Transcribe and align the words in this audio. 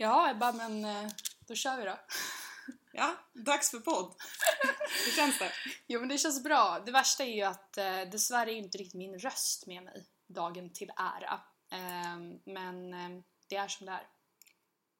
Ja, 0.00 0.30
Ebba, 0.30 0.52
men 0.52 0.84
eh, 0.84 1.10
då 1.46 1.54
kör 1.54 1.76
vi 1.76 1.84
då. 1.84 1.98
Ja, 2.92 3.16
dags 3.32 3.70
för 3.70 3.80
podd. 3.80 4.14
Hur 5.06 5.12
känns 5.12 5.38
det? 5.38 5.52
Jo, 5.86 6.00
men 6.00 6.08
det 6.08 6.18
känns 6.18 6.42
bra. 6.42 6.82
Det 6.86 6.92
värsta 6.92 7.24
är 7.24 7.34
ju 7.34 7.42
att 7.42 7.78
eh, 7.78 8.00
dessvärre 8.00 8.52
är 8.52 8.56
inte 8.56 8.78
riktigt 8.78 8.94
min 8.94 9.18
röst 9.18 9.66
med 9.66 9.82
mig 9.82 10.06
dagen 10.26 10.72
till 10.72 10.92
ära. 10.96 11.40
Eh, 11.72 12.18
men 12.44 12.94
eh, 12.94 13.22
det 13.48 13.56
är 13.56 13.68
som 13.68 13.86
det 13.86 13.92
är. 13.92 14.08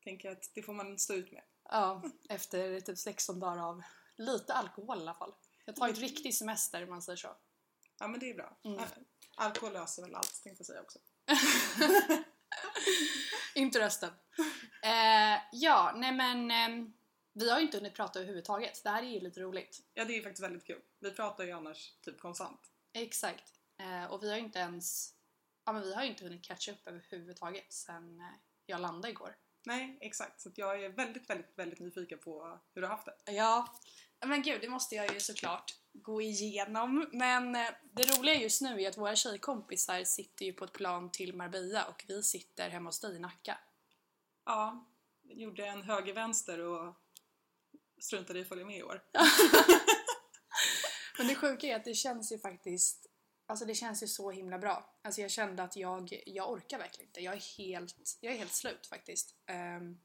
Tänker 0.04 0.30
att 0.30 0.50
det 0.54 0.62
får 0.62 0.72
man 0.72 0.98
stå 0.98 1.14
ut 1.14 1.32
med. 1.32 1.42
Ja, 1.64 2.02
efter 2.28 2.80
typ 2.80 2.98
16 2.98 3.40
dagar 3.40 3.68
av 3.68 3.82
lite 4.16 4.54
alkohol 4.54 4.98
i 4.98 5.00
alla 5.00 5.14
fall. 5.14 5.34
Jag 5.64 5.72
har 5.72 5.76
tagit 5.76 5.98
riktig 5.98 6.34
semester 6.34 6.82
om 6.82 6.90
man 6.90 7.02
säger 7.02 7.16
så. 7.16 7.36
Ja, 7.98 8.08
men 8.08 8.20
det 8.20 8.30
är 8.30 8.34
bra. 8.34 8.58
Mm. 8.64 8.80
Alkohol 9.36 9.72
löser 9.72 10.02
väl 10.02 10.14
allt, 10.14 10.42
tänkte 10.42 10.60
jag 10.60 10.66
säga 10.66 10.82
också. 10.82 10.98
Inte 13.60 13.80
rösten. 13.80 14.10
Eh, 14.82 15.38
ja, 15.52 15.92
nej 15.96 16.12
men 16.12 16.50
ehm, 16.50 16.92
vi 17.32 17.50
har 17.50 17.58
ju 17.58 17.64
inte 17.64 17.76
hunnit 17.76 17.94
prata 17.94 18.18
överhuvudtaget. 18.18 18.84
Det 18.84 18.90
här 18.90 19.02
är 19.02 19.06
ju 19.06 19.20
lite 19.20 19.40
roligt. 19.40 19.82
Ja, 19.94 20.04
det 20.04 20.18
är 20.18 20.22
faktiskt 20.22 20.44
väldigt 20.44 20.66
kul. 20.66 20.80
Vi 21.00 21.10
pratar 21.10 21.44
ju 21.44 21.52
annars 21.52 21.94
typ 22.00 22.20
konstant. 22.20 22.60
Exakt. 22.92 23.52
Eh, 23.80 24.12
och 24.12 24.22
vi 24.22 24.30
har 24.30 24.36
ju 24.36 24.44
inte 24.44 24.58
ens 24.58 25.14
Ja 25.64 25.72
men 25.72 25.82
vi 25.82 25.94
har 25.94 26.02
ju 26.02 26.08
inte 26.08 26.24
hunnit 26.24 26.44
catcha 26.44 26.72
upp 26.72 26.86
överhuvudtaget 26.86 27.72
sen 27.72 28.20
eh, 28.20 28.26
jag 28.66 28.80
landade 28.80 29.10
igår. 29.10 29.36
Nej, 29.64 29.98
exakt. 30.00 30.40
Så 30.40 30.48
att 30.48 30.58
jag 30.58 30.84
är 30.84 30.88
väldigt, 30.88 31.30
väldigt, 31.30 31.58
väldigt 31.58 31.80
nyfiken 31.80 32.18
på 32.18 32.58
hur 32.74 32.82
du 32.82 32.88
har 32.88 32.94
haft 32.94 33.06
det. 33.06 33.32
Ja, 33.32 33.74
men 34.26 34.42
gud 34.42 34.60
det 34.60 34.68
måste 34.68 34.94
jag 34.94 35.14
ju 35.14 35.20
såklart 35.20 35.74
gå 35.92 36.22
igenom. 36.22 37.08
Men 37.12 37.56
eh, 37.56 37.68
det 37.92 38.02
roliga 38.02 38.34
just 38.34 38.60
nu 38.60 38.82
är 38.82 38.88
att 38.88 38.98
våra 38.98 39.16
tjejkompisar 39.16 40.04
sitter 40.04 40.44
ju 40.44 40.52
på 40.52 40.64
ett 40.64 40.72
plan 40.72 41.12
till 41.12 41.34
Marbella 41.34 41.84
och 41.84 42.04
vi 42.08 42.22
sitter 42.22 42.70
hemma 42.70 42.88
hos 42.88 43.00
dig 43.00 43.16
i 43.16 43.18
Nacka. 43.18 43.58
Ja, 44.44 44.86
gjorde 45.22 45.66
en 45.66 45.82
höger-vänster 45.82 46.60
och 46.60 46.94
struntade 48.00 48.38
i 48.38 48.42
att 48.42 48.48
följa 48.48 48.66
med 48.66 48.78
i 48.78 48.82
år. 48.82 49.02
Men 51.18 51.26
det 51.26 51.34
sjuka 51.34 51.66
är 51.66 51.76
att 51.76 51.84
det 51.84 51.94
känns 51.94 52.32
ju 52.32 52.38
faktiskt 52.38 53.10
Alltså 53.50 53.64
det 53.64 53.74
känns 53.74 54.02
ju 54.02 54.06
så 54.06 54.30
himla 54.30 54.58
bra. 54.58 54.94
Alltså 55.02 55.20
jag 55.20 55.30
kände 55.30 55.62
att 55.62 55.76
jag, 55.76 56.22
jag 56.26 56.50
orkar 56.50 56.78
verkligen 56.78 57.08
inte. 57.08 57.20
Jag 57.20 57.34
är 57.34 57.58
helt, 57.58 57.94
jag 58.20 58.32
är 58.32 58.38
helt 58.38 58.52
slut 58.52 58.86
faktiskt. 58.86 59.34
Ehm, 59.46 59.98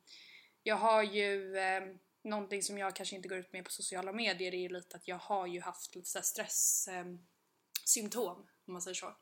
jag 0.63 0.75
har 0.75 1.03
ju 1.03 1.58
um, 1.58 1.99
någonting 2.25 2.63
som 2.63 2.77
jag 2.77 2.95
kanske 2.95 3.15
inte 3.15 3.27
går 3.27 3.37
ut 3.37 3.53
med 3.53 3.65
på 3.65 3.71
sociala 3.71 4.13
medier 4.13 4.53
är 4.53 4.59
ju 4.59 4.69
lite 4.69 4.97
att 4.97 5.07
jag 5.07 5.17
har 5.17 5.47
ju 5.47 5.61
haft 5.61 5.95
lite 5.95 6.09
så 6.09 6.17
här 6.17 6.23
stresssymptom 6.23 8.47
om 8.65 8.73
man 8.73 8.81
säger 8.81 8.95
så. 8.95 9.15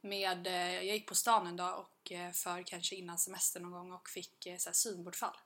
Med, 0.00 0.46
eh, 0.46 0.74
jag 0.74 0.84
gick 0.84 1.08
på 1.08 1.14
stan 1.14 1.46
en 1.46 1.56
dag 1.56 1.80
och 1.80 2.12
eh, 2.12 2.32
för 2.32 2.62
kanske 2.62 2.96
innan 2.96 3.18
semester 3.18 3.60
någon 3.60 3.72
gång 3.72 3.92
och 3.92 4.08
fick 4.08 4.46
eh, 4.46 4.56
så 4.56 4.68
här 4.68 4.74
synbortfall. 4.74 5.36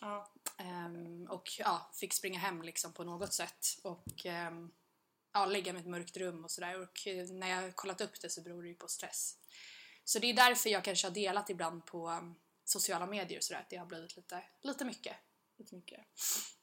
Ja. 0.00 0.32
Ehm, 0.58 1.26
och 1.30 1.50
ja, 1.58 1.90
fick 1.94 2.12
springa 2.12 2.38
hem 2.38 2.62
liksom 2.62 2.92
på 2.92 3.04
något 3.04 3.32
sätt 3.32 3.66
och 3.82 4.26
ehm, 4.26 4.70
ja, 5.32 5.46
lägga 5.46 5.72
mig 5.72 5.80
i 5.80 5.84
ett 5.84 5.90
mörkt 5.90 6.16
rum 6.16 6.44
och 6.44 6.50
sådär. 6.50 6.82
Och 6.82 7.06
eh, 7.06 7.26
när 7.26 7.48
jag 7.48 7.76
kollat 7.76 8.00
upp 8.00 8.20
det 8.20 8.30
så 8.30 8.40
beror 8.40 8.62
det 8.62 8.68
ju 8.68 8.74
på 8.74 8.88
stress. 8.88 9.36
Så 10.04 10.18
det 10.18 10.26
är 10.26 10.34
därför 10.34 10.70
jag 10.70 10.84
kanske 10.84 11.06
har 11.06 11.14
delat 11.14 11.50
ibland 11.50 11.86
på 11.86 12.10
um, 12.10 12.34
sociala 12.64 13.06
medier 13.06 13.38
och 13.38 13.44
sådär, 13.44 13.60
att 13.60 13.70
det 13.70 13.76
har 13.76 13.86
blivit 13.86 14.16
lite, 14.16 14.44
lite 14.62 14.84
mycket. 14.84 15.16
Mycket. 15.58 16.00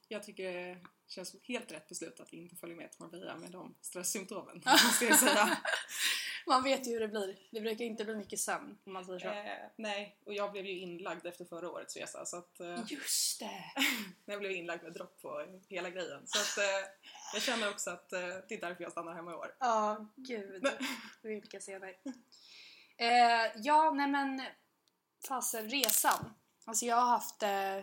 Jag 0.07 0.23
tycker 0.23 0.53
det 0.53 0.77
känns 1.07 1.29
som 1.29 1.39
helt 1.43 1.71
rätt 1.71 1.87
beslut 1.87 2.19
att 2.19 2.33
inte 2.33 2.55
följa 2.55 2.75
med 2.75 2.91
till 2.91 3.01
Marbella 3.01 3.35
med 3.37 3.51
de 3.51 3.75
stresssymptomen, 3.81 4.61
måste 4.85 5.05
jag 5.05 5.19
säga. 5.19 5.57
Man 6.47 6.63
vet 6.63 6.87
ju 6.87 6.91
hur 6.91 6.99
det 6.99 7.07
blir. 7.07 7.37
Det 7.51 7.61
brukar 7.61 7.85
inte 7.85 8.05
bli 8.05 8.15
mycket 8.15 8.39
sömn 8.39 8.77
om 8.85 8.93
man 8.93 9.05
säger 9.05 9.19
så. 9.19 9.27
eh, 9.27 9.69
nej, 9.75 10.17
och 10.25 10.33
jag 10.33 10.51
blev 10.51 10.65
ju 10.65 10.79
inlagd 10.79 11.25
efter 11.25 11.45
förra 11.45 11.71
årets 11.71 11.97
resa 11.97 12.25
så 12.25 12.37
att 12.37 12.59
eh, 12.59 12.79
Just 12.87 13.39
det! 13.39 13.63
jag 14.25 14.39
blev 14.39 14.51
inlagd 14.51 14.83
med 14.83 14.93
dropp 14.93 15.21
på 15.21 15.59
hela 15.69 15.89
grejen. 15.89 16.21
Så 16.25 16.39
att 16.39 16.57
eh, 16.67 16.89
jag 17.33 17.41
känner 17.41 17.69
också 17.69 17.89
att 17.89 18.13
eh, 18.13 18.19
det 18.19 18.55
är 18.55 18.61
därför 18.61 18.83
jag 18.83 18.91
stannar 18.91 19.13
hemma 19.13 19.31
i 19.31 19.35
år. 19.35 19.55
Ja, 19.59 20.07
gud. 20.15 20.67
Vilka 21.21 21.59
scener. 21.59 21.95
Eh, 22.97 23.51
ja, 23.55 23.91
nej 23.91 24.07
men 24.07 24.41
fasen, 25.27 25.69
resan. 25.69 26.33
Alltså 26.65 26.85
jag 26.85 26.95
har 26.95 27.07
haft 27.07 27.43
eh, 27.43 27.79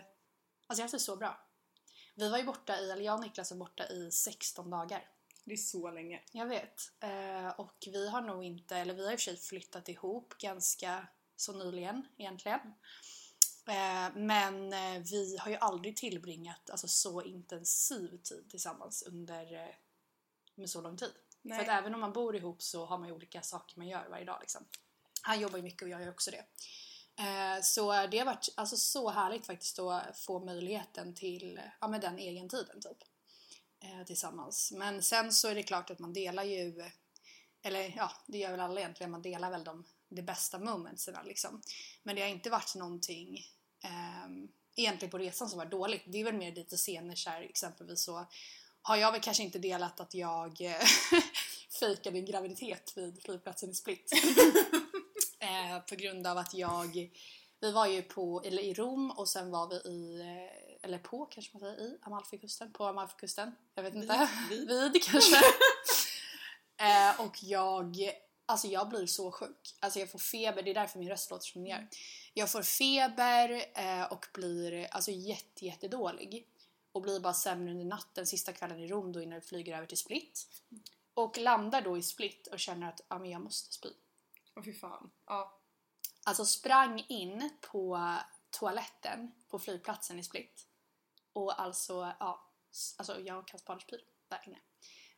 alltså 0.71 0.81
jag 0.81 0.83
har 0.83 0.87
haft 0.87 0.93
det 0.93 0.99
så 0.99 1.15
bra. 1.15 1.47
Vi 2.15 2.29
var 2.29 2.37
ju 2.37 2.43
borta 2.43 2.79
i, 2.79 2.91
eller 2.91 3.03
jag 3.03 3.15
och 3.15 3.21
Niklas 3.21 3.51
var 3.51 3.57
borta 3.57 3.87
i 3.87 4.11
16 4.11 4.69
dagar. 4.69 5.09
Det 5.43 5.53
är 5.53 5.57
så 5.57 5.91
länge. 5.91 6.21
Jag 6.31 6.45
vet. 6.45 6.91
Eh, 6.99 7.47
och 7.47 7.77
vi 7.85 8.09
har 8.09 8.21
nog 8.21 8.43
inte, 8.43 8.77
eller 8.77 8.93
vi 8.93 9.05
har 9.05 9.11
i 9.11 9.15
och 9.15 9.19
för 9.19 9.23
sig 9.23 9.37
flyttat 9.37 9.89
ihop 9.89 10.37
ganska 10.37 11.07
så 11.35 11.53
nyligen 11.53 12.07
egentligen. 12.17 12.59
Eh, 13.67 14.15
men 14.15 14.73
eh, 14.73 15.03
vi 15.11 15.37
har 15.37 15.51
ju 15.51 15.57
aldrig 15.57 15.97
tillbringat 15.97 16.69
alltså, 16.69 16.87
så 16.87 17.21
intensiv 17.21 18.17
tid 18.17 18.49
tillsammans 18.49 19.03
under 19.07 19.53
eh, 19.53 19.75
med 20.55 20.69
så 20.69 20.81
lång 20.81 20.97
tid. 20.97 21.11
Nej. 21.41 21.57
För 21.57 21.63
att 21.65 21.79
även 21.79 21.93
om 21.93 22.01
man 22.01 22.13
bor 22.13 22.35
ihop 22.35 22.61
så 22.61 22.85
har 22.85 22.97
man 22.97 23.07
ju 23.07 23.13
olika 23.13 23.41
saker 23.41 23.77
man 23.77 23.87
gör 23.87 24.07
varje 24.09 24.25
dag 24.25 24.37
liksom. 24.41 24.65
Han 25.21 25.39
jobbar 25.39 25.57
ju 25.57 25.63
mycket 25.63 25.81
och 25.81 25.89
jag 25.89 26.01
gör 26.01 26.09
också 26.09 26.31
det. 26.31 26.45
Eh, 27.19 27.61
så 27.63 28.07
det 28.07 28.17
har 28.17 28.25
varit 28.25 28.49
alltså, 28.55 28.77
så 28.77 29.09
härligt 29.09 29.45
faktiskt 29.45 29.79
att 29.79 30.17
få 30.17 30.45
möjligheten 30.45 31.15
till 31.15 31.59
ja, 31.81 31.87
med 31.87 32.01
den 32.01 32.19
egen 32.19 32.49
tiden 32.49 32.81
typ. 32.81 32.97
Eh, 33.83 34.05
tillsammans. 34.05 34.71
Men 34.71 35.03
sen 35.03 35.33
så 35.33 35.47
är 35.47 35.55
det 35.55 35.63
klart 35.63 35.89
att 35.89 35.99
man 35.99 36.13
delar 36.13 36.43
ju, 36.43 36.83
eller 37.61 37.93
ja, 37.97 38.11
det 38.27 38.37
gör 38.37 38.51
väl 38.51 38.59
alla 38.59 38.81
egentligen, 38.81 39.11
man 39.11 39.21
delar 39.21 39.51
väl 39.51 39.63
de, 39.63 39.85
de 40.09 40.21
bästa 40.21 40.59
momentsen 40.59 41.15
liksom. 41.25 41.61
Men 42.03 42.15
det 42.15 42.21
har 42.21 42.29
inte 42.29 42.49
varit 42.49 42.75
någonting 42.75 43.45
ehm, 43.83 44.47
egentligen 44.75 45.11
på 45.11 45.17
resan 45.17 45.49
som 45.49 45.57
var 45.57 45.65
dåligt. 45.65 46.03
Det 46.05 46.17
är 46.17 46.23
väl 46.23 46.35
mer 46.35 46.55
lite 46.55 46.77
scener 46.77 47.15
så 47.15 47.29
här, 47.29 47.41
exempelvis 47.41 48.03
så 48.03 48.27
har 48.81 48.95
jag 48.95 49.11
väl 49.11 49.21
kanske 49.21 49.43
inte 49.43 49.59
delat 49.59 49.99
att 49.99 50.13
jag 50.13 50.61
eh, 50.61 50.81
fejkade 51.79 52.17
en 52.17 52.25
graviditet 52.25 52.93
vid 52.95 53.23
flygplatsen 53.23 53.69
i 53.69 53.75
Split. 53.75 54.11
eh, 55.75 55.79
på 55.79 55.95
grund 55.95 56.27
av 56.27 56.37
att 56.37 56.53
jag, 56.53 57.09
vi 57.61 57.71
var 57.71 57.87
ju 57.87 58.01
på, 58.01 58.41
eller 58.45 58.63
i 58.63 58.73
Rom 58.73 59.11
och 59.11 59.27
sen 59.29 59.51
var 59.51 59.69
vi 59.69 59.75
i, 59.75 60.21
eh, 60.21 60.85
eller 60.85 60.99
på 60.99 61.25
kanske 61.25 61.51
man 61.53 61.61
säger, 61.61 61.81
i 61.81 61.97
Amalfikusten, 62.01 62.73
på 62.73 62.85
Amalfikusten. 62.85 63.55
Jag 63.75 63.83
vet 63.83 63.95
inte. 63.95 64.29
Vid. 64.49 64.67
Vid 64.67 65.03
kanske. 65.11 65.35
eh, 66.77 67.21
och 67.21 67.43
jag, 67.43 68.11
alltså 68.45 68.67
jag 68.67 68.89
blir 68.89 69.05
så 69.05 69.31
sjuk. 69.31 69.75
Alltså 69.79 69.99
jag 69.99 70.11
får 70.11 70.19
feber, 70.19 70.63
det 70.63 70.71
är 70.71 70.75
därför 70.75 70.99
min 70.99 71.09
röst 71.09 71.31
låter 71.31 71.45
som 71.45 71.61
den 71.61 71.71
gör. 71.71 71.87
Jag 72.33 72.51
får 72.51 72.61
feber 72.61 73.65
eh, 73.75 74.11
och 74.11 74.25
blir 74.33 74.87
alltså 74.91 75.11
jätte, 75.11 75.65
jättedålig. 75.65 76.47
Och 76.91 77.01
blir 77.01 77.19
bara 77.19 77.33
sämre 77.33 77.71
under 77.71 77.85
natten, 77.85 78.27
sista 78.27 78.53
kvällen 78.53 78.79
i 78.79 78.87
Rom 78.87 79.11
då 79.11 79.21
innan 79.21 79.39
vi 79.39 79.45
flyger 79.45 79.77
över 79.77 79.87
till 79.87 79.97
Split. 79.97 80.47
Och 81.13 81.37
landar 81.37 81.81
då 81.81 81.97
i 81.97 82.01
Split 82.01 82.47
och 82.47 82.59
känner 82.59 82.87
att 82.89 83.01
ja, 83.07 83.19
men 83.19 83.29
jag 83.29 83.41
måste 83.41 83.73
spy. 83.73 83.89
Åh 84.55 84.63
fy 84.63 84.73
fan. 84.73 85.11
Ja. 85.25 85.60
Alltså 86.23 86.45
sprang 86.45 87.05
in 87.07 87.49
på 87.61 88.15
toaletten 88.49 89.31
på 89.49 89.59
flygplatsen 89.59 90.19
i 90.19 90.23
Split. 90.23 90.67
Och 91.33 91.61
alltså, 91.61 92.13
ja, 92.19 92.49
alltså 92.97 93.19
jag 93.19 93.47
kan 93.47 93.59
spy 93.59 93.97
där 94.27 94.41
inne. 94.47 94.57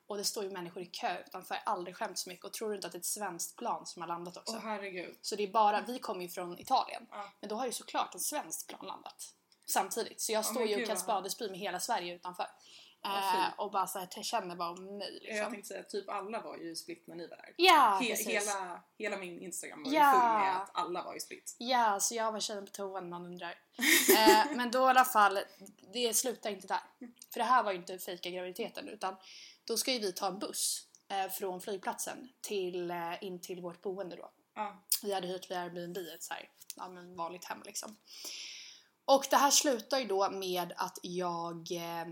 Och 0.08 0.18
det 0.18 0.24
står 0.24 0.44
ju 0.44 0.50
människor 0.50 0.84
i 0.84 0.86
kö 0.86 1.24
utanför, 1.28 1.58
aldrig 1.66 1.96
skämt 1.96 2.18
så 2.18 2.30
mycket. 2.30 2.46
Och 2.46 2.54
tror 2.54 2.70
du 2.70 2.76
inte 2.76 2.88
att 2.88 2.94
det 2.94 2.98
är 2.98 3.00
ett 3.00 3.06
svenskt 3.06 3.58
plan 3.58 3.86
som 3.86 4.02
har 4.02 4.08
landat 4.08 4.38
också? 4.38 4.56
Åh 4.56 4.62
herregud. 4.62 5.18
Så 5.22 5.36
det 5.36 5.44
är 5.44 5.52
bara, 5.52 5.82
vi 5.82 6.00
kommer 6.00 6.22
ju 6.22 6.30
från 6.30 6.60
Italien. 6.60 7.08
Ja. 7.12 7.32
Men 7.40 7.50
då 7.50 7.56
har 7.56 7.66
ju 7.66 7.72
såklart 7.72 8.14
en 8.14 8.20
svensk 8.20 8.68
plan 8.68 8.88
landat. 8.88 9.36
Samtidigt. 9.66 10.22
Så 10.22 10.32
jag 10.32 10.46
står 10.46 10.60
men 10.60 10.70
ju 10.70 10.82
och 10.82 10.88
kan 10.88 10.98
spadespy 10.98 11.50
med 11.50 11.60
hela 11.60 11.80
Sverige 11.80 12.16
utanför. 12.16 12.48
Ja, 13.04 13.48
eh, 13.48 13.60
och 13.60 13.72
bara 13.72 13.88
så 13.88 14.00
här, 14.00 14.24
känner 14.24 14.56
bara 14.56 14.70
om 14.70 14.98
mig 14.98 15.20
Jag 15.22 15.34
liksom. 15.34 15.52
tänkte 15.52 15.68
säga 15.68 15.84
typ 15.84 16.10
alla 16.10 16.42
var 16.42 16.58
ju 16.58 16.76
Split 16.76 17.08
när 17.08 17.16
ni 17.16 17.28
var 17.28 17.38
där. 17.38 17.54
Ja, 17.58 18.00
He- 18.02 18.08
precis. 18.10 18.28
hela, 18.28 18.84
hela 18.98 19.18
min 19.18 19.40
Instagram 19.40 19.84
var 19.84 19.92
Ja. 19.92 20.14
ju 20.14 20.20
full 20.20 20.40
med 20.46 20.58
att 20.62 20.70
alla 20.74 21.04
var 21.04 21.16
i 21.16 21.20
Split. 21.20 21.56
Ja, 21.60 22.00
så 22.00 22.16
jag 22.16 22.32
var 22.32 22.40
tjejen 22.40 22.66
på 22.66 22.72
toan 22.72 23.10
man 23.10 23.26
undrar. 23.26 23.56
eh, 24.18 24.56
men 24.56 24.72
då 24.72 24.80
i 24.80 24.90
alla 24.90 25.06
fall, 25.06 25.40
det 25.94 26.14
slutar 26.14 26.50
inte 26.50 26.68
där. 26.68 26.82
För 27.34 27.40
det 27.40 27.44
här 27.44 27.64
var 27.64 27.72
ju 27.72 27.78
inte 27.78 28.00
fejka 28.00 28.30
graviditeten 28.30 28.88
utan 28.90 29.16
då 29.66 29.78
ska 29.78 29.92
ju 29.94 30.00
vi 30.00 30.14
ta 30.14 30.28
en 30.28 30.40
buss 30.40 30.88
eh, 31.10 31.32
från 31.32 31.62
flygplatsen 31.62 32.30
till, 32.42 32.92
eh, 32.92 33.24
in 33.24 33.42
till 33.42 33.62
vårt 33.62 33.82
boende 33.82 34.16
då. 34.16 34.32
Ja. 34.56 34.84
Vi 35.04 35.14
hade 35.14 35.28
hyrt 35.28 35.52
vid 35.52 35.58
Airbnb 35.58 35.98
ett 35.98 36.24
så 36.24 36.34
här, 36.34 36.50
ja, 36.76 36.90
men 36.90 37.16
vanligt 37.16 37.46
hem 37.46 37.62
liksom. 37.66 37.98
Och 39.06 39.26
det 39.30 39.36
här 39.38 39.52
slutar 39.52 40.00
ju 40.00 40.06
då 40.06 40.30
med 40.30 40.74
att 40.78 40.98
jag 41.02 41.72
eh, 41.72 42.06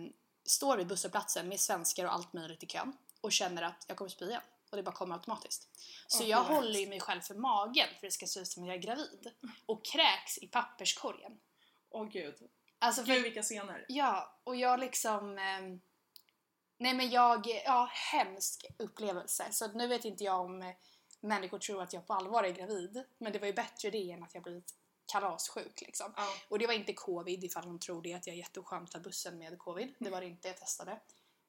står 0.46 0.78
vid 0.78 0.88
busshållplatsen 0.88 1.48
med 1.48 1.60
svenskar 1.60 2.06
och 2.06 2.14
allt 2.14 2.34
möjligt 2.34 2.64
i 2.64 2.66
kön 2.66 2.98
och 3.22 3.32
känner 3.32 3.62
att 3.62 3.86
jag 3.88 3.98
kommer 3.98 4.10
spy 4.10 4.26
igen. 4.26 4.42
Och 4.70 4.78
det 4.78 4.84
bara 4.84 4.96
kommer 4.96 5.16
automatiskt. 5.16 5.70
Så 6.08 6.24
Åh, 6.24 6.30
jag 6.30 6.44
håller 6.44 6.80
ju 6.80 6.88
mig 6.88 7.00
själv 7.00 7.22
för 7.22 7.36
magen 7.36 7.88
för 8.00 8.08
det 8.08 8.12
ska 8.12 8.28
se 8.28 8.40
ut 8.40 8.48
som 8.48 8.64
att 8.64 8.68
jag 8.68 8.76
är 8.76 8.82
gravid. 8.82 9.32
Och 9.66 9.86
kräks 9.86 10.38
i 10.38 10.48
papperskorgen. 10.48 11.40
Åh 11.90 12.10
gud. 12.10 12.36
Alltså 12.80 13.04
för, 13.04 13.14
Gud 13.14 13.24
vilka 13.24 13.44
scener. 13.44 13.86
Ja, 13.88 14.40
och 14.44 14.56
jag 14.56 14.80
liksom... 14.80 15.38
ehm, 15.38 15.82
nej 16.78 16.94
men 16.94 17.10
jag... 17.10 17.48
Ja, 17.66 17.90
hemsk 17.92 18.66
upplevelse. 18.78 19.48
Så 19.52 19.68
nu 19.68 19.88
vet 19.88 20.06
inte 20.06 20.24
jag 20.24 20.42
om 20.42 20.62
eh, 20.62 20.76
människor 21.20 21.60
tror 21.60 21.82
att 21.82 21.94
jag 21.94 22.08
på 22.08 22.14
allvar 22.14 22.44
är 22.44 22.50
gravid. 22.50 23.04
Men 23.18 23.34
det 23.34 23.40
var 23.40 23.48
ju 23.48 23.54
bättre 23.54 23.90
det 23.90 24.12
än 24.12 24.24
att 24.24 24.34
jag 24.34 24.44
blivit 24.44 24.74
kalassjuk 25.12 25.82
liksom. 25.82 26.14
Ja. 26.18 26.28
Och 26.48 26.60
det 26.60 26.68
var 26.68 26.74
inte 26.74 26.94
covid 26.94 27.44
ifall 27.44 27.66
någon 27.68 27.80
tror 27.80 28.02
det 28.02 28.14
att 28.14 28.28
jag 28.28 28.34
är 28.34 28.38
jätteoskön 28.38 28.84
att 28.84 28.92
ta 28.92 29.00
bussen 29.00 29.38
med 29.38 29.60
covid. 29.60 29.94
Det 30.00 30.10
var 30.10 30.22
det 30.22 30.28
inte, 30.28 30.48
jag 30.48 30.58
testade. 30.58 30.92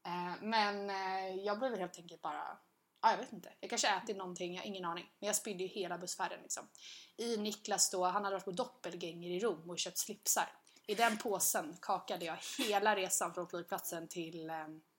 Eh, 0.07 0.43
men 0.43 0.91
eh, 0.91 1.35
jag 1.45 1.59
blev 1.59 1.79
helt 1.79 1.99
enkelt 1.99 2.23
bara, 2.23 2.59
ja 3.03 3.11
jag 3.11 3.19
vet 3.19 3.33
inte. 3.33 3.53
Jag 3.61 3.71
kanske 3.71 3.89
ätit 3.89 4.17
någonting, 4.17 4.55
jag 4.55 4.63
har 4.63 4.67
ingen 4.67 4.85
aning. 4.85 5.11
Men 5.19 5.27
jag 5.27 5.37
spydde 5.37 5.63
ju 5.63 5.69
hela 5.69 5.99
bussfärden 5.99 6.39
liksom. 6.43 6.69
I 7.17 7.37
Niklas 7.37 7.91
då, 7.91 8.05
han 8.05 8.25
hade 8.25 8.37
varit 8.37 8.45
på 8.45 8.51
doppelgänger 8.51 9.31
i 9.31 9.41
Rom 9.41 9.71
och 9.71 9.79
köpt 9.79 9.99
slipsar. 9.99 10.53
I 10.87 10.95
den 10.95 11.19
påsen 11.19 11.77
kakade 11.81 12.25
jag 12.25 12.37
hela 12.59 12.97
resan 12.97 13.35
från 13.35 13.49
flygplatsen 13.49 14.09
till, 14.09 14.51
eh, 14.51 14.57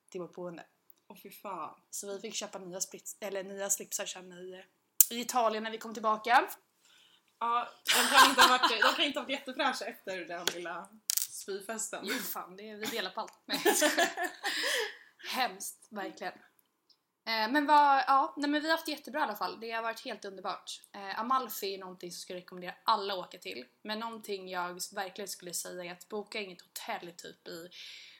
till 0.09 0.21
vårt 0.21 0.33
boende. 0.33 0.65
Åh 1.07 1.17
fy 1.23 1.29
fan. 1.29 1.79
Så 1.89 2.07
vi 2.07 2.19
fick 2.19 2.35
köpa 2.35 2.59
nya, 2.59 2.81
splits, 2.81 3.17
eller 3.19 3.43
nya 3.43 3.69
slipsar 3.69 4.05
sen 4.05 4.31
i, 4.31 4.63
i 5.09 5.21
Italien 5.21 5.63
när 5.63 5.71
vi 5.71 5.77
kom 5.77 5.93
tillbaka. 5.93 6.49
Ja, 7.43 7.69
de 7.85 8.15
kan 8.15 8.29
inte 8.29 8.41
ha 8.41 8.47
varit, 8.47 8.81
de 8.81 8.93
kan 8.95 9.05
inte 9.05 9.19
ha 9.19 9.23
varit 9.23 9.39
jättefräscha 9.39 9.85
efter 9.85 10.25
den 10.25 10.45
lilla 10.45 10.87
spyfesten. 11.29 11.99
Jo 12.03 12.15
fan, 12.15 12.57
det 12.57 12.69
är, 12.69 12.75
vi 12.75 12.85
delar 12.85 13.09
på 13.09 13.21
allt. 13.21 13.39
Nej. 13.45 13.61
Hemskt, 15.31 15.87
verkligen. 15.89 16.33
Eh, 17.25 17.51
men 17.51 17.65
vad, 17.65 18.03
ja, 18.07 18.33
nej, 18.37 18.49
men 18.49 18.61
vi 18.61 18.67
har 18.67 18.77
haft 18.77 18.85
det 18.85 18.91
jättebra 18.91 19.19
i 19.19 19.23
alla 19.23 19.35
fall. 19.35 19.59
Det 19.59 19.71
har 19.71 19.83
varit 19.83 20.05
helt 20.05 20.25
underbart. 20.25 20.81
Eh, 20.91 21.19
Amalfi 21.19 21.73
är 21.73 21.77
någonting 21.77 22.11
som 22.11 22.15
jag 22.15 22.21
skulle 22.21 22.39
rekommendera 22.39 22.75
alla 22.83 23.13
att 23.13 23.19
åka 23.19 23.37
till. 23.37 23.65
Men 23.81 23.99
någonting 23.99 24.49
jag 24.49 24.79
verkligen 24.95 25.27
skulle 25.27 25.53
säga 25.53 25.83
är 25.83 25.91
att 25.91 26.09
boka 26.09 26.41
inget 26.41 26.61
hotell 26.61 27.11
typ 27.11 27.47
i 27.47 27.69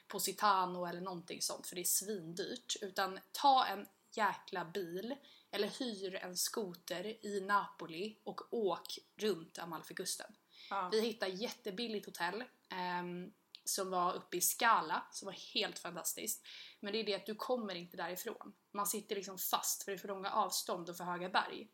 Positano 0.08 0.86
eller 0.86 1.00
någonting 1.00 1.42
sånt 1.42 1.66
för 1.66 1.74
det 1.74 1.82
är 1.82 1.84
svindyrt. 1.84 2.76
Utan 2.80 3.20
ta 3.32 3.66
en 3.66 3.86
jäkla 4.10 4.64
bil 4.64 5.14
eller 5.54 5.68
hyr 5.68 6.14
en 6.14 6.36
skoter 6.36 7.26
i 7.26 7.40
Napoli 7.40 8.18
och 8.24 8.40
åk 8.54 8.98
runt 9.16 9.58
Amalfikusten. 9.58 10.34
Ja. 10.70 10.88
Vi 10.92 11.00
hittade 11.00 11.32
jättebilligt 11.32 12.06
hotell 12.06 12.44
ehm, 12.70 13.32
som 13.64 13.90
var 13.90 14.12
uppe 14.14 14.36
i 14.36 14.40
Skala, 14.40 15.06
som 15.12 15.26
var 15.26 15.32
helt 15.54 15.78
fantastiskt. 15.78 16.46
Men 16.80 16.92
det 16.92 16.98
är 16.98 17.04
det 17.04 17.14
att 17.14 17.26
du 17.26 17.34
kommer 17.34 17.74
inte 17.74 17.96
därifrån. 17.96 18.54
Man 18.72 18.86
sitter 18.86 19.16
liksom 19.16 19.38
fast 19.38 19.82
för 19.82 19.92
det 19.92 19.96
är 19.96 19.98
för 19.98 20.08
långa 20.08 20.30
avstånd 20.30 20.90
och 20.90 20.96
för 20.96 21.04
höga 21.04 21.28
berg. 21.28 21.68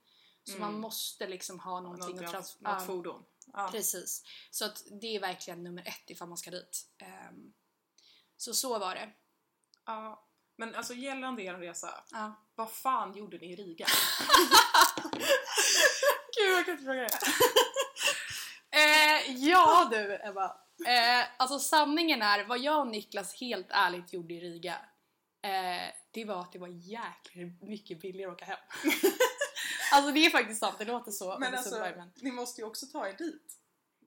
Så 0.44 0.56
Mm. 0.56 0.60
man 0.60 0.80
måste 0.80 1.26
liksom 1.26 1.60
ha 1.60 1.80
någonting 1.80 2.06
Något, 2.16 2.16
att 2.16 2.22
något, 2.22 2.30
trans- 2.32 2.60
något 2.60 2.86
fordon. 2.86 3.24
Ja. 3.52 3.68
Precis. 3.72 4.24
Så 4.50 4.64
att 4.64 4.84
det 5.00 5.16
är 5.16 5.20
verkligen 5.20 5.62
nummer 5.64 5.82
ett 5.88 6.10
ifall 6.10 6.28
man 6.28 6.38
ska 6.38 6.50
dit. 6.50 6.86
Ehm, 6.98 7.52
så 8.36 8.54
så 8.54 8.78
var 8.78 8.94
det. 8.94 9.12
ja. 9.86 10.26
Men 10.56 10.74
alltså 10.74 10.94
gällande 10.94 11.42
er 11.42 11.54
resa, 11.54 12.04
Ja. 12.10 12.34
Vad 12.60 12.70
fan 12.70 13.16
gjorde 13.16 13.38
ni 13.38 13.52
i 13.52 13.56
Riga? 13.56 13.86
Gud, 16.36 16.50
jag 16.56 16.64
kan 16.64 16.72
inte 16.72 16.84
fråga 16.84 17.00
det. 17.00 17.08
eh, 18.78 19.36
ja 19.36 19.88
du, 19.90 20.18
Ebba. 20.22 20.44
Eh, 20.86 21.24
alltså 21.36 21.58
sanningen 21.58 22.22
är, 22.22 22.44
vad 22.44 22.58
jag 22.58 22.80
och 22.80 22.86
Niklas 22.86 23.40
helt 23.40 23.66
ärligt 23.70 24.12
gjorde 24.12 24.34
i 24.34 24.40
Riga, 24.40 24.74
eh, 25.42 25.92
det 26.10 26.24
var 26.24 26.40
att 26.40 26.52
det 26.52 26.58
var 26.58 26.68
jäkligt 26.68 27.62
mycket 27.62 28.00
billigare 28.00 28.30
att 28.30 28.36
åka 28.36 28.44
hem. 28.44 28.58
alltså 29.92 30.12
det 30.12 30.26
är 30.26 30.30
faktiskt 30.30 30.60
sant, 30.60 30.78
det 30.78 30.84
låter 30.84 31.12
så. 31.12 31.38
Men 31.38 31.54
alltså, 31.54 31.78
men... 31.78 32.12
ni 32.16 32.32
måste 32.32 32.60
ju 32.60 32.66
också 32.66 32.86
ta 32.86 33.08
er 33.08 33.12
dit. 33.12 33.56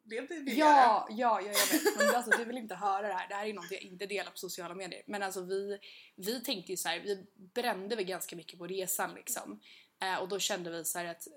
Det 0.06 0.28
blir 0.28 0.42
billigare. 0.44 0.70
Ja, 0.70 1.08
ja, 1.10 1.42
ja, 1.42 1.48
jag 1.48 1.54
vet. 1.80 1.98
Men 1.98 2.16
alltså, 2.16 2.38
du 2.38 2.46
vill 2.46 2.58
inte 2.58 2.76
höra 2.76 3.08
det 3.08 3.14
här. 3.14 3.28
Det 3.28 3.36
här 3.36 3.46
är 3.46 3.54
något 3.54 3.72
jag 3.72 3.82
inte 3.82 4.06
delar 4.06 4.32
på 4.32 4.38
sociala 4.38 4.76
medier. 4.76 5.04
Men 5.08 5.24
alltså 5.24 5.42
vi, 5.42 5.80
vi 6.16 6.42
tänkte 6.44 6.72
ju 6.72 6.78
så 6.78 6.90
här, 6.90 7.00
vi 7.00 7.26
brände 7.36 7.96
väl 7.96 8.06
ganska 8.06 8.36
mycket 8.36 8.60
på 8.60 8.68
resan 8.68 9.14
liksom. 9.14 9.62
Eh, 10.02 10.16
och 10.16 10.28
då 10.30 10.40
kände 10.40 10.70
vi 10.70 10.86
så 10.86 11.00
att 11.00 11.28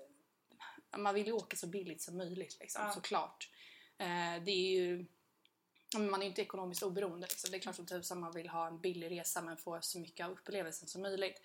man 0.97 1.15
vill 1.15 1.25
ju 1.27 1.31
åka 1.31 1.57
så 1.57 1.67
billigt 1.67 2.01
som 2.01 2.17
möjligt 2.17 2.57
liksom, 2.59 2.81
Ja. 2.85 2.91
såklart. 2.93 3.49
Eh, 3.97 4.43
det 4.45 4.51
är 4.51 4.71
ju 4.79 5.05
man 5.97 6.13
är 6.13 6.23
ju 6.23 6.29
inte 6.29 6.41
ekonomiskt 6.41 6.83
oberoende. 6.83 7.27
Liksom. 7.27 7.51
Det 7.51 7.57
är 7.57 7.61
klart 7.61 7.75
som 7.75 7.85
tusan 7.85 8.19
man 8.19 8.31
vill 8.31 8.49
ha 8.49 8.67
en 8.67 8.81
billig 8.81 9.11
resa 9.11 9.41
men 9.41 9.57
få 9.57 9.79
så 9.81 9.99
mycket 9.99 10.25
av 10.25 10.31
upplevelsen 10.31 10.87
som 10.87 11.01
möjligt. 11.01 11.41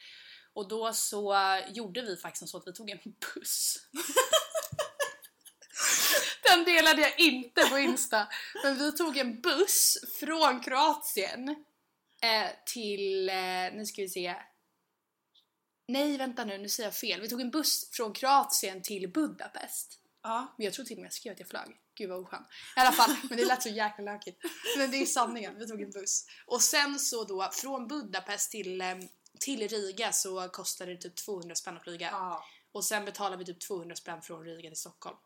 Och 0.53 0.69
då 0.69 0.93
så 0.93 1.37
gjorde 1.69 2.03
vi 2.03 2.17
faktiskt 2.17 2.49
så 2.49 2.57
att 2.57 2.67
vi 2.67 2.73
tog 2.73 2.91
en 2.91 2.99
buss. 3.35 3.77
Den 6.52 6.64
delade 6.64 7.02
jag 7.02 7.20
inte 7.20 7.60
på 7.70 7.78
Insta. 7.78 8.28
Men 8.64 8.78
vi 8.78 8.93
tog 8.93 9.16
en 9.16 9.40
buss 9.40 9.99
från 10.20 10.60
Kroatien 10.60 11.49
eh, 12.22 12.50
till, 12.66 13.28
eh, 13.28 13.34
nu 13.72 13.87
ska 13.87 14.02
vi 14.02 14.08
se. 14.08 14.34
Nej 15.88 16.16
vänta 16.16 16.44
nu, 16.44 16.58
nu 16.58 16.69
säger 16.69 16.87
jag 16.87 16.94
fel. 16.94 17.20
Vi 17.20 17.28
tog 17.28 17.40
en 17.40 17.50
buss 17.50 17.90
från 17.93 18.12
Kroatien 18.12 18.82
till 18.82 19.08
Budapest. 19.08 19.99
Ja. 20.22 20.54
Men 20.58 20.64
jag 20.64 20.75
tror 20.75 20.84
till 20.84 20.96
och 20.96 21.00
med 21.00 21.06
jag 21.06 21.12
skrev 21.12 21.32
att 21.32 21.40
jag 21.40 21.49
flög. 21.49 21.76
Gud 21.94 22.10
vad 22.10 22.19
oskön. 22.19 22.44
I 22.76 22.81
alla 22.81 22.93
fall, 22.93 23.16
men 23.28 23.38
det 23.38 23.44
lät 23.44 23.62
så 23.62 23.69
jäkla 23.69 24.04
lökigt. 24.04 24.43
Men 24.78 24.90
det 24.90 24.96
är 24.96 25.06
sanningen, 25.06 25.58
vi 25.58 25.66
tog 25.66 25.82
en 25.82 25.90
buss. 25.90 26.26
Och 26.46 26.62
sen 26.62 26.99
så 26.99 27.25
då, 27.25 27.50
från 27.52 27.88
Budapest 27.88 28.50
till, 28.50 28.81
eh, 28.81 28.94
till 29.40 29.69
Riga 29.69 30.12
så 30.12 30.49
kostade 30.49 30.94
det 30.94 31.00
typ 31.00 31.16
200 31.16 31.54
spänn 31.54 31.76
att 31.76 31.82
flyga. 31.82 32.08
Ja. 32.12 32.44
Och 32.72 32.84
sen 32.84 33.04
betalar 33.04 33.37
vi 33.37 33.44
typ 33.44 33.60
200 33.60 33.96
spänn 33.96 34.22
från 34.22 34.44
Riga 34.44 34.70
till 34.70 34.78
Stockholm. 34.78 35.16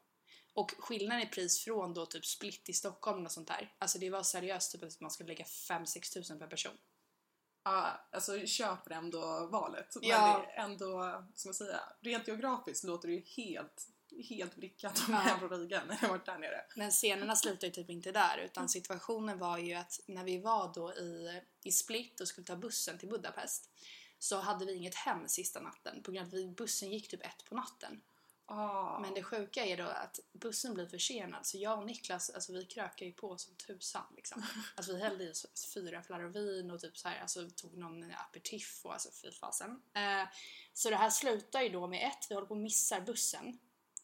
Och 0.56 0.74
skillnaden 0.78 1.22
i 1.22 1.26
pris 1.26 1.64
från 1.64 1.94
då 1.94 2.06
typ 2.06 2.26
Split 2.26 2.68
i 2.68 2.72
Stockholm 2.72 3.24
och 3.24 3.32
sånt 3.32 3.48
där. 3.48 3.74
Alltså 3.78 3.98
det 3.98 4.10
var 4.10 4.22
seriöst 4.22 4.72
typ 4.72 4.82
att 4.82 5.00
man 5.00 5.10
skulle 5.10 5.28
lägga 5.28 5.44
5-6 5.44 6.14
tusen 6.14 6.38
per 6.38 6.46
person. 6.46 6.72
Ja, 7.64 8.08
alltså 8.12 8.46
köper 8.46 8.90
ändå 8.90 9.46
valet. 9.46 9.96
Ja. 10.00 10.20
Men 10.20 10.40
det 10.40 10.52
är 10.52 10.64
ändå, 10.64 11.24
som 11.34 11.48
jag 11.48 11.54
säger, 11.54 11.80
rent 12.00 12.28
geografiskt 12.28 12.84
låter 12.84 13.08
det 13.08 13.14
ju 13.14 13.20
helt, 13.20 13.88
helt 14.28 14.56
vrickat 14.56 15.02
om 15.08 15.14
Ja. 15.14 15.48
Riga 15.50 15.84
när 15.84 15.98
jag 16.02 16.08
varit 16.08 16.26
där 16.26 16.38
nere. 16.38 16.64
Men 16.76 16.90
scenerna 16.90 17.36
slutar 17.36 17.66
ju 17.66 17.72
typ 17.72 17.90
inte 17.90 18.12
där 18.12 18.38
utan 18.38 18.68
situationen 18.68 19.38
var 19.38 19.58
ju 19.58 19.74
att 19.74 20.00
när 20.06 20.24
vi 20.24 20.38
var 20.38 20.72
då 20.74 20.92
i, 20.94 21.42
i 21.62 21.72
Split 21.72 22.20
och 22.20 22.28
skulle 22.28 22.46
ta 22.46 22.56
bussen 22.56 22.98
till 22.98 23.08
Budapest 23.08 23.70
så 24.18 24.36
hade 24.36 24.64
vi 24.64 24.74
inget 24.74 24.94
hem 24.94 25.28
sista 25.28 25.60
natten 25.60 26.02
på 26.02 26.12
grund 26.12 26.34
av 26.34 26.40
att 26.40 26.56
bussen 26.56 26.90
gick 26.92 27.10
typ 27.10 27.26
ett 27.26 27.44
på 27.48 27.54
natten. 27.54 28.02
Ah. 28.48 28.98
Men 28.98 29.14
det 29.14 29.22
sjuka 29.22 29.64
är 29.64 29.76
då 29.76 29.84
att 29.84 30.20
bussen 30.32 30.74
blir 30.74 30.86
försenad 30.86 31.46
så 31.46 31.58
jag 31.58 31.78
och 31.78 31.86
Niklas, 31.86 32.30
alltså 32.30 32.52
vi 32.52 32.64
krökar 32.64 33.06
ju 33.06 33.12
på 33.12 33.38
som 33.38 33.54
tusan 33.54 34.02
liksom. 34.16 34.42
Alltså 34.76 34.92
vi 34.92 35.00
hällde 35.02 35.24
i 35.24 35.34
så- 35.34 35.48
fyra 35.74 36.02
fladdor 36.02 36.28
vin 36.28 36.70
och 36.70 36.80
typ 36.80 36.96
så 36.98 37.08
här, 37.08 37.20
alltså 37.20 37.50
tog 37.50 37.76
någon 37.76 38.12
aperitif 38.12 38.80
och 38.84 38.92
alltså 38.92 39.10
fy 39.22 39.32
fasen. 39.32 39.82
Eh, 39.94 40.28
så 40.72 40.90
det 40.90 40.96
här 40.96 41.10
slutar 41.10 41.62
ju 41.62 41.68
då 41.68 41.86
med 41.86 42.06
ett, 42.08 42.26
vi 42.28 42.34
håller 42.34 42.48
på 42.48 42.54
att 42.54 42.60
missar 42.60 43.00
bussen. 43.00 43.58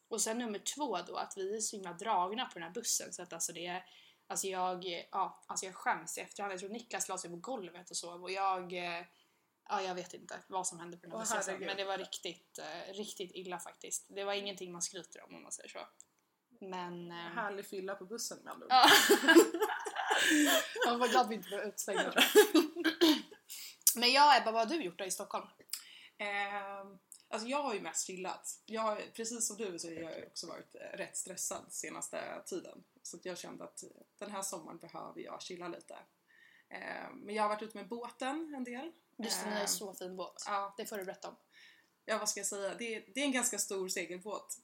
Och 0.08 0.20
sen 0.20 0.38
nummer 0.38 0.58
två 0.58 0.98
då, 1.06 1.16
att 1.16 1.36
vi 1.36 1.56
är 1.56 1.60
så 1.60 1.76
himla 1.76 1.92
dragna 1.92 2.46
på 2.46 2.54
den 2.54 2.62
här 2.62 2.74
bussen 2.74 3.12
så 3.12 3.22
att 3.22 3.32
alltså 3.32 3.52
det 3.52 3.66
är 3.66 3.84
Alltså 4.26 4.46
jag, 4.46 5.06
ja, 5.10 5.42
alltså 5.46 5.66
jag 5.66 5.74
skäms 5.74 6.18
i 6.18 6.20
efterhand. 6.20 6.52
Jag 6.52 6.60
tror 6.60 6.70
Niklas 6.70 7.08
la 7.08 7.18
sig 7.18 7.30
på 7.30 7.36
golvet 7.36 7.90
och 7.90 7.96
sov 7.96 8.22
och 8.22 8.30
jag 8.30 8.72
eh, 8.72 9.04
Ja, 9.72 9.82
jag 9.82 9.94
vet 9.94 10.14
inte 10.14 10.40
vad 10.46 10.66
som 10.66 10.80
hände 10.80 10.96
på 10.96 11.06
den 11.06 11.18
här 11.18 11.26
herregud. 11.26 11.66
Men 11.66 11.76
det 11.76 11.84
var 11.84 11.98
riktigt, 11.98 12.58
eh, 12.58 12.92
riktigt 12.94 13.30
illa 13.34 13.58
faktiskt. 13.58 14.06
Det 14.08 14.24
var 14.24 14.32
ingenting 14.32 14.72
man 14.72 14.82
skryter 14.82 15.24
om 15.24 15.34
om 15.34 15.42
man 15.42 15.52
säger 15.52 15.68
så. 15.68 15.78
Men... 16.60 17.10
Eh, 17.10 17.16
Härlig 17.16 17.66
fylla 17.66 17.94
på 17.94 18.04
bussen 18.04 18.38
med 18.38 18.52
andra 18.52 18.66
ord. 18.66 18.72
Man 20.86 20.98
var 20.98 21.08
glad 21.08 21.28
vi 21.28 21.34
inte 21.34 21.50
var 21.50 21.62
utslängda. 21.62 22.14
Men 23.96 24.12
jag 24.12 24.36
Ebba, 24.36 24.52
vad 24.52 24.68
har 24.68 24.76
du 24.76 24.84
gjort 24.84 24.98
då 24.98 25.04
i 25.04 25.10
Stockholm? 25.10 25.46
Ehm, 26.18 26.98
alltså 27.28 27.48
jag 27.48 27.62
har 27.62 27.74
ju 27.74 27.80
mest 27.80 28.06
chillat. 28.06 28.62
Jag, 28.66 29.14
precis 29.14 29.46
som 29.46 29.56
du 29.56 29.78
så 29.78 29.88
har 29.88 29.94
jag 29.94 30.26
också 30.26 30.46
varit 30.46 30.74
eh, 30.74 30.96
rätt 30.96 31.16
stressad 31.16 31.72
senaste 31.72 32.42
tiden. 32.46 32.84
Så 33.02 33.18
jag 33.22 33.38
kände 33.38 33.64
att 33.64 33.84
den 34.18 34.30
här 34.30 34.42
sommaren 34.42 34.78
behöver 34.78 35.20
jag 35.20 35.42
chilla 35.42 35.68
lite. 35.68 35.98
Ehm, 36.68 37.18
men 37.18 37.34
jag 37.34 37.42
har 37.42 37.48
varit 37.48 37.62
ute 37.62 37.76
med 37.76 37.88
båten 37.88 38.54
en 38.54 38.64
del. 38.64 38.92
Just 39.24 39.40
det, 39.44 39.46
ni 39.50 39.54
har 39.54 39.60
Ehm, 39.60 39.66
så 39.68 39.94
fin 39.94 40.16
båt. 40.16 40.42
Ja, 40.46 40.74
Det 40.76 40.86
får 40.86 40.96
du 40.98 41.04
berätta 41.04 41.28
om. 41.28 41.36
ja, 42.04 42.18
vad 42.18 42.28
ska 42.28 42.40
jag 42.40 42.46
säga? 42.46 42.74
Det 42.74 42.94
är, 42.94 43.04
det 43.14 43.20
är 43.20 43.24
en 43.24 43.32
ganska 43.32 43.58
stor 43.58 43.88
segelbåt. 43.88 44.56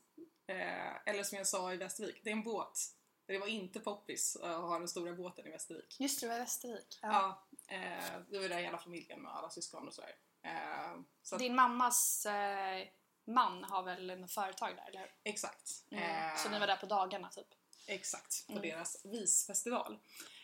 Eh, 0.46 0.96
eller 1.08 1.22
som 1.24 1.38
jag 1.38 1.46
sa 1.46 1.72
i 1.72 1.76
Västervik, 1.76 2.20
det 2.24 2.30
är 2.30 2.32
en 2.32 2.42
båt. 2.42 2.78
Det 3.26 3.38
var 3.38 3.46
inte 3.46 3.80
poppis 3.80 4.36
att 4.36 4.60
ha 4.62 4.78
den 4.78 4.88
stora 4.88 5.12
båten 5.12 5.46
i 5.46 5.50
Västervik. 5.50 5.96
Just 6.00 6.20
det, 6.20 6.26
det 6.26 6.32
var 6.32 6.38
Västervik. 6.38 6.98
Ja. 7.02 7.46
Ja, 7.68 7.74
eh, 7.76 8.20
det 8.30 8.38
var 8.38 8.48
där 8.48 8.58
hela 8.58 8.78
familjen 8.78 9.22
med 9.22 9.32
alla 9.32 9.50
syskon 9.50 9.88
och 9.88 9.94
sådär. 9.94 10.14
Eh, 10.42 11.00
så 11.22 11.36
Din 11.36 11.54
mammas 11.54 12.26
eh, 12.26 12.88
man 13.26 13.64
har 13.64 13.82
väl 13.82 14.10
en 14.10 14.28
företag 14.28 14.76
där, 14.76 14.88
eller 14.88 15.00
hur? 15.00 15.14
exakt. 15.24 15.70
Mm. 15.90 16.04
Eh, 16.30 16.36
Så 16.36 16.48
ni 16.48 16.58
var 16.58 16.66
där 16.66 16.76
på 16.76 16.86
dagarna 16.86 17.28
typ? 17.30 17.46
Exakt, 17.86 18.46
på 18.46 18.52
Mm. 18.52 18.62
deras 18.68 19.04
visfestival. 19.04 19.98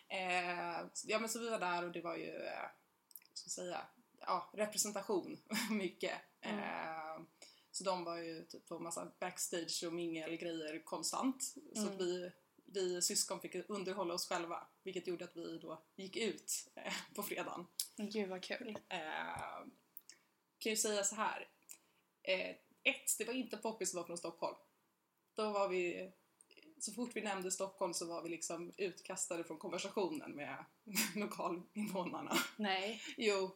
Eh, 0.08 0.86
ja 1.04 1.18
men 1.18 1.28
så 1.28 1.38
vi 1.38 1.48
var 1.50 1.58
där 1.58 1.84
och 1.84 1.92
det 1.92 2.00
var 2.00 2.16
ju, 2.16 2.30
eh, 2.46 2.68
ska 3.34 3.46
jag 3.46 3.52
säga, 3.52 3.86
ja, 4.26 4.50
representation 4.54 5.38
mycket. 5.70 6.14
Mm. 6.40 6.58
Eh, 6.58 7.22
så 7.70 7.84
de 7.84 8.04
var 8.04 8.16
ju 8.18 8.44
typ 8.44 8.68
på 8.68 8.78
massa 8.78 9.12
backstage 9.20 9.82
och 9.86 9.92
mingelgrejer 9.92 10.82
konstant. 10.84 11.42
Så 11.74 11.80
Mm. 11.80 11.94
att 11.94 12.00
vi, 12.00 12.32
vi 12.64 13.02
syskon 13.02 13.40
fick 13.40 13.54
underhålla 13.68 14.14
oss 14.14 14.28
själva. 14.28 14.66
Vilket 14.82 15.06
gjorde 15.06 15.24
att 15.24 15.36
vi 15.36 15.58
då 15.58 15.82
gick 15.96 16.16
ut 16.16 16.68
eh, 16.74 16.92
på 17.14 17.22
fredagen. 17.22 17.66
Gud 17.96 18.28
vad 18.28 18.42
kul. 18.42 18.78
Eh, 18.88 19.66
kan 20.58 20.70
ju 20.72 20.76
säga 20.76 21.04
så 21.04 21.14
här. 21.14 21.48
Eh, 22.22 22.50
ett, 22.82 23.18
det 23.18 23.24
var 23.24 23.34
inte 23.34 23.56
Poppis 23.56 23.90
som 23.90 23.96
var 24.00 24.06
från 24.06 24.18
Stockholm. 24.18 24.56
Då 25.34 25.50
var 25.50 25.68
vi 25.68 26.12
så 26.78 26.92
fort 26.92 27.10
vi 27.16 27.20
nämnde 27.22 27.50
Stockholm 27.50 27.94
så 27.94 28.06
var 28.06 28.22
vi 28.22 28.28
liksom 28.28 28.72
utkastade 28.76 29.44
från 29.44 29.58
konversationen 29.58 30.32
med 30.32 30.64
lokalinvånarna. 31.16 32.36
Nej. 32.56 33.02
Jo, 33.16 33.50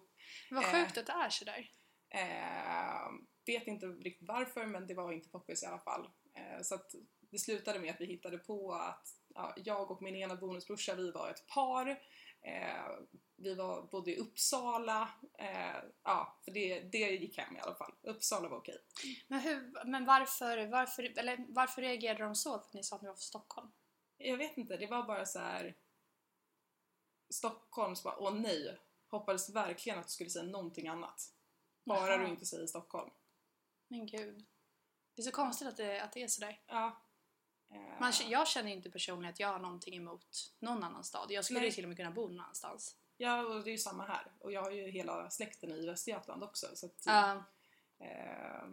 Vad 0.50 0.64
Eh. 0.64 0.72
sjukt 0.72 0.98
att 0.98 1.06
det 1.06 1.12
är 1.12 1.30
sådär. 1.30 1.70
Eh, 2.10 3.10
vet 3.46 3.66
inte 3.66 3.86
riktigt 3.86 4.28
varför 4.28 4.66
men 4.66 4.86
det 4.86 4.94
var 4.94 5.12
inte 5.12 5.28
poppis 5.28 5.62
i 5.62 5.66
alla 5.66 5.78
fall. 5.78 6.08
Eh, 6.34 6.62
så 6.62 6.74
att 6.74 6.94
det 7.20 7.38
slutade 7.38 7.78
med 7.78 7.90
att 7.90 8.00
vi 8.00 8.06
hittade 8.06 8.38
på 8.38 8.72
att 8.72 9.08
ja, 9.34 9.54
jag 9.56 9.90
och 9.90 10.02
min 10.02 10.16
ena 10.16 10.36
bonusbrorsa 10.36 10.94
vi 10.94 11.10
var 11.10 11.30
ett 11.30 11.46
par. 11.46 11.88
Eh, 12.40 12.98
vi 13.36 13.54
var 13.54 13.82
bodde 13.82 14.10
i 14.10 14.16
Uppsala. 14.16 15.08
Eh, 15.38 15.76
ja, 16.02 16.40
för 16.44 16.50
det, 16.50 16.80
det 16.80 16.98
gick 16.98 17.38
hem 17.38 17.56
i 17.56 17.60
alla 17.60 17.74
fall. 17.74 17.94
Uppsala 18.02 18.48
var 18.48 18.58
okej. 18.58 18.78
Men, 19.28 19.40
hur, 19.40 19.84
men 19.84 20.04
varför, 20.04 20.66
varför, 20.66 21.18
eller 21.18 21.46
varför 21.48 21.82
reagerade 21.82 22.24
de 22.24 22.34
så? 22.34 22.50
För 22.50 22.66
att 22.66 22.74
ni 22.74 22.82
sa 22.82 22.96
att 22.96 23.02
ni 23.02 23.08
var 23.08 23.14
från 23.14 23.20
Stockholm? 23.20 23.70
Jag 24.16 24.36
vet 24.36 24.56
inte, 24.56 24.76
det 24.76 24.86
var 24.86 25.02
bara 25.02 25.26
så 25.26 25.38
här. 25.38 25.76
Stockholm 27.30 27.96
så 27.96 28.02
bara, 28.02 28.18
åh 28.18 28.34
nej. 28.34 28.78
Hoppades 29.10 29.50
verkligen 29.50 29.98
att 29.98 30.06
du 30.06 30.12
skulle 30.12 30.30
säga 30.30 30.44
någonting 30.44 30.88
annat. 30.88 31.32
Bara 31.84 32.08
Jaha. 32.10 32.18
du 32.18 32.28
inte 32.28 32.46
säger 32.46 32.66
Stockholm. 32.66 33.10
Men 33.88 34.06
gud. 34.06 34.46
Det 35.14 35.22
är 35.22 35.24
så 35.24 35.30
konstigt 35.32 35.68
att 35.68 35.76
det, 35.76 36.00
att 36.00 36.12
det 36.12 36.22
är 36.22 36.28
sådär. 36.28 36.60
Ja. 36.66 37.02
Eh, 37.70 38.00
Man, 38.00 38.12
jag 38.28 38.48
känner 38.48 38.70
inte 38.72 38.90
personligen 38.90 39.32
att 39.32 39.40
jag 39.40 39.48
har 39.48 39.58
någonting 39.58 39.94
emot 39.96 40.52
någon 40.58 40.82
annan 40.84 41.04
stad. 41.04 41.26
Jag 41.30 41.44
skulle 41.44 41.60
Nej. 41.60 41.68
ju 41.68 41.72
till 41.74 41.84
och 41.84 41.88
med 41.88 41.96
kunna 41.96 42.10
bo 42.10 42.28
någon 42.28 42.40
annanstans. 42.40 42.96
Ja, 43.16 43.46
och 43.46 43.64
det 43.64 43.70
är 43.70 43.72
ju 43.72 43.78
samma 43.78 44.04
här. 44.06 44.32
Och 44.38 44.52
jag 44.52 44.62
har 44.62 44.70
ju 44.70 44.90
hela 44.90 45.30
släkten 45.30 45.70
i 45.70 45.86
Västergötland 45.86 46.44
också. 46.44 46.66
Så 46.76 46.86
att, 46.86 47.02
Ja. 47.06 47.32
eh, 47.98 48.68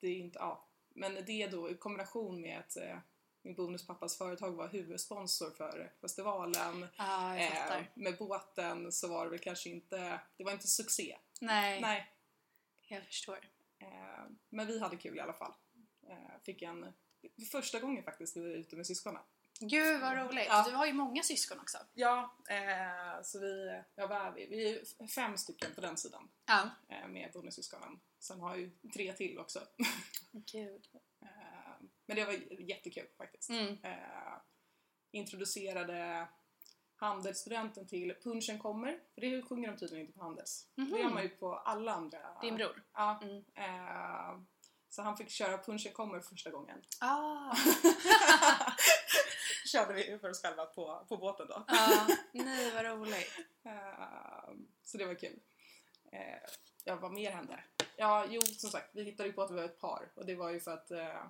det 0.00 0.06
är 0.08 0.16
inte, 0.16 0.38
ja. 0.38 0.68
Men 0.88 1.24
det 1.26 1.46
då 1.46 1.70
i 1.70 1.74
kombination 1.74 2.40
med 2.40 2.58
att 2.58 2.76
eh, 2.76 2.98
min 3.44 3.54
bonuspappas 3.54 4.18
företag 4.18 4.50
var 4.50 4.68
huvudsponsor 4.68 5.50
för 5.50 5.92
festivalen. 6.00 6.86
Jag 6.96 7.42
Eh, 7.42 7.84
med 7.94 8.16
båten 8.18 8.92
så 8.92 9.08
var 9.08 9.24
det 9.24 9.30
väl 9.30 9.38
kanske 9.38 9.70
inte, 9.70 10.20
det 10.36 10.44
var 10.44 10.52
inte 10.52 10.68
succé. 10.68 11.16
Nej, 11.40 11.80
Nej. 11.80 12.12
jag 12.88 13.04
förstår. 13.04 13.38
Eh, 13.78 14.24
men 14.48 14.66
vi 14.66 14.80
hade 14.80 14.96
kul 14.96 15.16
i 15.16 15.20
alla 15.20 15.32
fall. 15.32 15.52
Eh, 16.08 16.42
fick 16.44 16.62
en, 16.62 16.92
första 17.52 17.80
gången 17.80 18.04
faktiskt 18.04 18.36
vi 18.36 18.40
var 18.40 18.48
ute 18.48 18.76
med 18.76 18.86
syskonen. 18.86 19.22
Gud 19.60 20.00
vad 20.00 20.16
roligt. 20.16 20.46
Ja. 20.48 20.64
Du 20.68 20.74
har 20.74 20.86
ju 20.86 20.92
många 20.92 21.22
syskon 21.22 21.60
också. 21.60 21.78
Ja, 21.94 22.36
eh, 22.48 23.22
så 23.22 23.40
vi, 23.40 23.82
ja, 23.94 24.06
vad 24.06 24.18
är 24.18 24.32
vi? 24.32 24.46
Vi 24.46 24.78
är 24.78 25.06
fem 25.06 25.38
stycken 25.38 25.74
på 25.74 25.80
den 25.80 25.96
sidan. 25.96 26.28
Ja. 26.46 26.70
eh, 26.88 27.08
med 27.08 27.32
bonussyskonen. 27.32 28.00
Sen 28.18 28.40
har 28.40 28.50
jag 28.50 28.58
ju 28.58 28.70
tre 28.94 29.12
till 29.12 29.38
också. 29.38 29.60
Gud. 30.32 30.86
Men 32.06 32.16
det 32.16 32.24
var 32.24 32.32
jättekul 32.60 33.06
faktiskt. 33.18 33.50
Mm. 33.50 33.78
Eh, 33.82 34.34
Introducerade 35.10 36.28
Handelsstudenten 36.96 37.86
till 37.86 38.14
Punchen 38.24 38.58
kommer. 38.58 38.98
För 39.14 39.20
det 39.20 39.42
sjunger 39.42 39.70
de 39.72 39.76
tydligen 39.78 40.06
inte 40.06 40.18
på 40.18 40.24
Handels. 40.24 40.68
Det 40.74 40.98
gör 40.98 41.10
man 41.10 41.22
ju 41.22 41.28
på 41.28 41.54
alla 41.54 41.92
andra. 41.92 42.18
Din 42.42 42.56
bror? 42.56 42.82
Ja. 42.92 43.20
Mm. 43.22 43.44
Eh, 43.54 44.38
Så 44.88 45.02
han 45.02 45.16
fick 45.16 45.30
köra 45.30 45.58
Punchen 45.58 45.92
kommer 45.92 46.20
första 46.20 46.50
gången. 46.50 46.82
Ah. 47.00 47.56
Körde 49.72 49.92
vi 49.94 50.18
för 50.18 50.30
oss 50.30 50.42
själva 50.42 50.66
på, 50.66 51.04
på 51.08 51.16
båten 51.16 51.46
då. 51.48 51.64
ja. 51.68 52.06
Nej 52.32 52.70
vad 52.74 52.84
roligt. 52.84 53.32
Eh, 53.64 54.54
Så 54.82 54.98
det 54.98 55.06
var 55.06 55.14
kul. 55.14 55.40
Eh, 56.12 56.38
Ja, 56.86 56.96
vad 56.96 57.12
mer 57.12 57.30
hände? 57.30 57.64
Ja, 57.96 58.26
jo, 58.28 58.40
som 58.40 58.70
sagt, 58.70 58.90
vi 58.92 59.02
hittade 59.04 59.28
ju 59.28 59.32
på 59.32 59.42
att 59.42 59.50
vi 59.50 59.54
var 59.54 59.64
ett 59.64 59.80
par 59.80 60.08
och 60.14 60.26
det 60.26 60.34
var 60.34 60.50
ju 60.50 60.60
för 60.60 60.70
att 60.74 60.90
eh, 60.90 61.24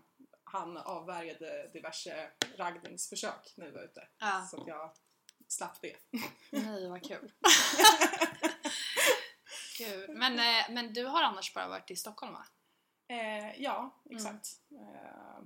han 0.55 0.77
avvärjade 0.77 1.71
diverse 1.73 2.31
raggningsförsök 2.57 3.55
när 3.57 3.67
vi 3.67 3.73
var 3.73 3.83
ute. 3.83 4.09
Ja. 4.19 4.47
Så 4.51 4.61
att 4.61 4.69
jag 4.69 4.91
slapp 5.49 5.81
det. 5.81 5.97
Nej 6.51 6.89
vad 6.89 7.05
kul. 7.07 7.33
Gud. 9.79 10.11
Men, 10.11 10.39
eh, 10.39 10.71
men 10.75 10.93
du 10.93 11.05
har 11.05 11.23
annars 11.23 11.55
bara 11.55 11.69
varit 11.69 11.91
i 11.91 11.97
Stockholm 11.97 12.33
va? 12.33 12.47
Eh, 13.09 13.61
ja, 13.63 14.03
exakt. 14.11 14.47
Eh, 14.73 15.43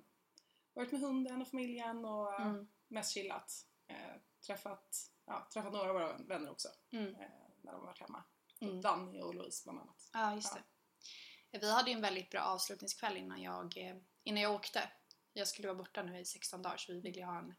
varit 0.75 0.93
med 0.93 1.01
hunden 1.01 1.43
och 1.43 1.49
familjen 1.49 2.05
och 2.05 2.41
Mm. 2.41 2.69
mest 2.89 3.15
chillat. 3.15 3.53
Eh, 3.89 4.15
träffat, 4.47 4.97
ja, 5.27 5.49
träffat 5.53 5.73
några 5.73 5.89
av 5.89 5.95
våra 5.95 6.17
vänner 6.19 6.51
också 6.51 6.69
Mm. 6.93 7.15
eh, 7.15 7.29
när 7.63 7.73
de 7.73 7.81
varit 7.85 8.01
hemma. 8.01 8.25
Mm. 8.61 8.81
Danny 8.81 9.21
och 9.21 9.35
Louise 9.35 9.63
bland 9.65 9.81
annat. 9.81 10.11
Ja, 10.13 10.35
just 10.35 10.55
det. 10.55 11.59
Vi 11.59 11.73
hade 11.73 11.91
ju 11.91 11.95
en 11.97 12.03
väldigt 12.03 12.31
bra 12.31 12.41
avslutningskväll 12.41 13.17
innan 13.17 13.43
jag, 13.43 13.77
eh, 13.77 13.97
innan 14.23 14.43
jag 14.43 14.53
åkte. 14.55 14.91
Jag 15.39 15.49
skulle 15.49 15.69
vara 15.69 15.79
borta 15.79 16.03
nu 16.03 16.19
i 16.19 16.25
16 16.25 16.63
dagar 16.63 16.77
så 16.77 16.93
vi 16.93 17.01
ville 17.01 17.25
ha 17.25 17.39
en, 17.39 17.55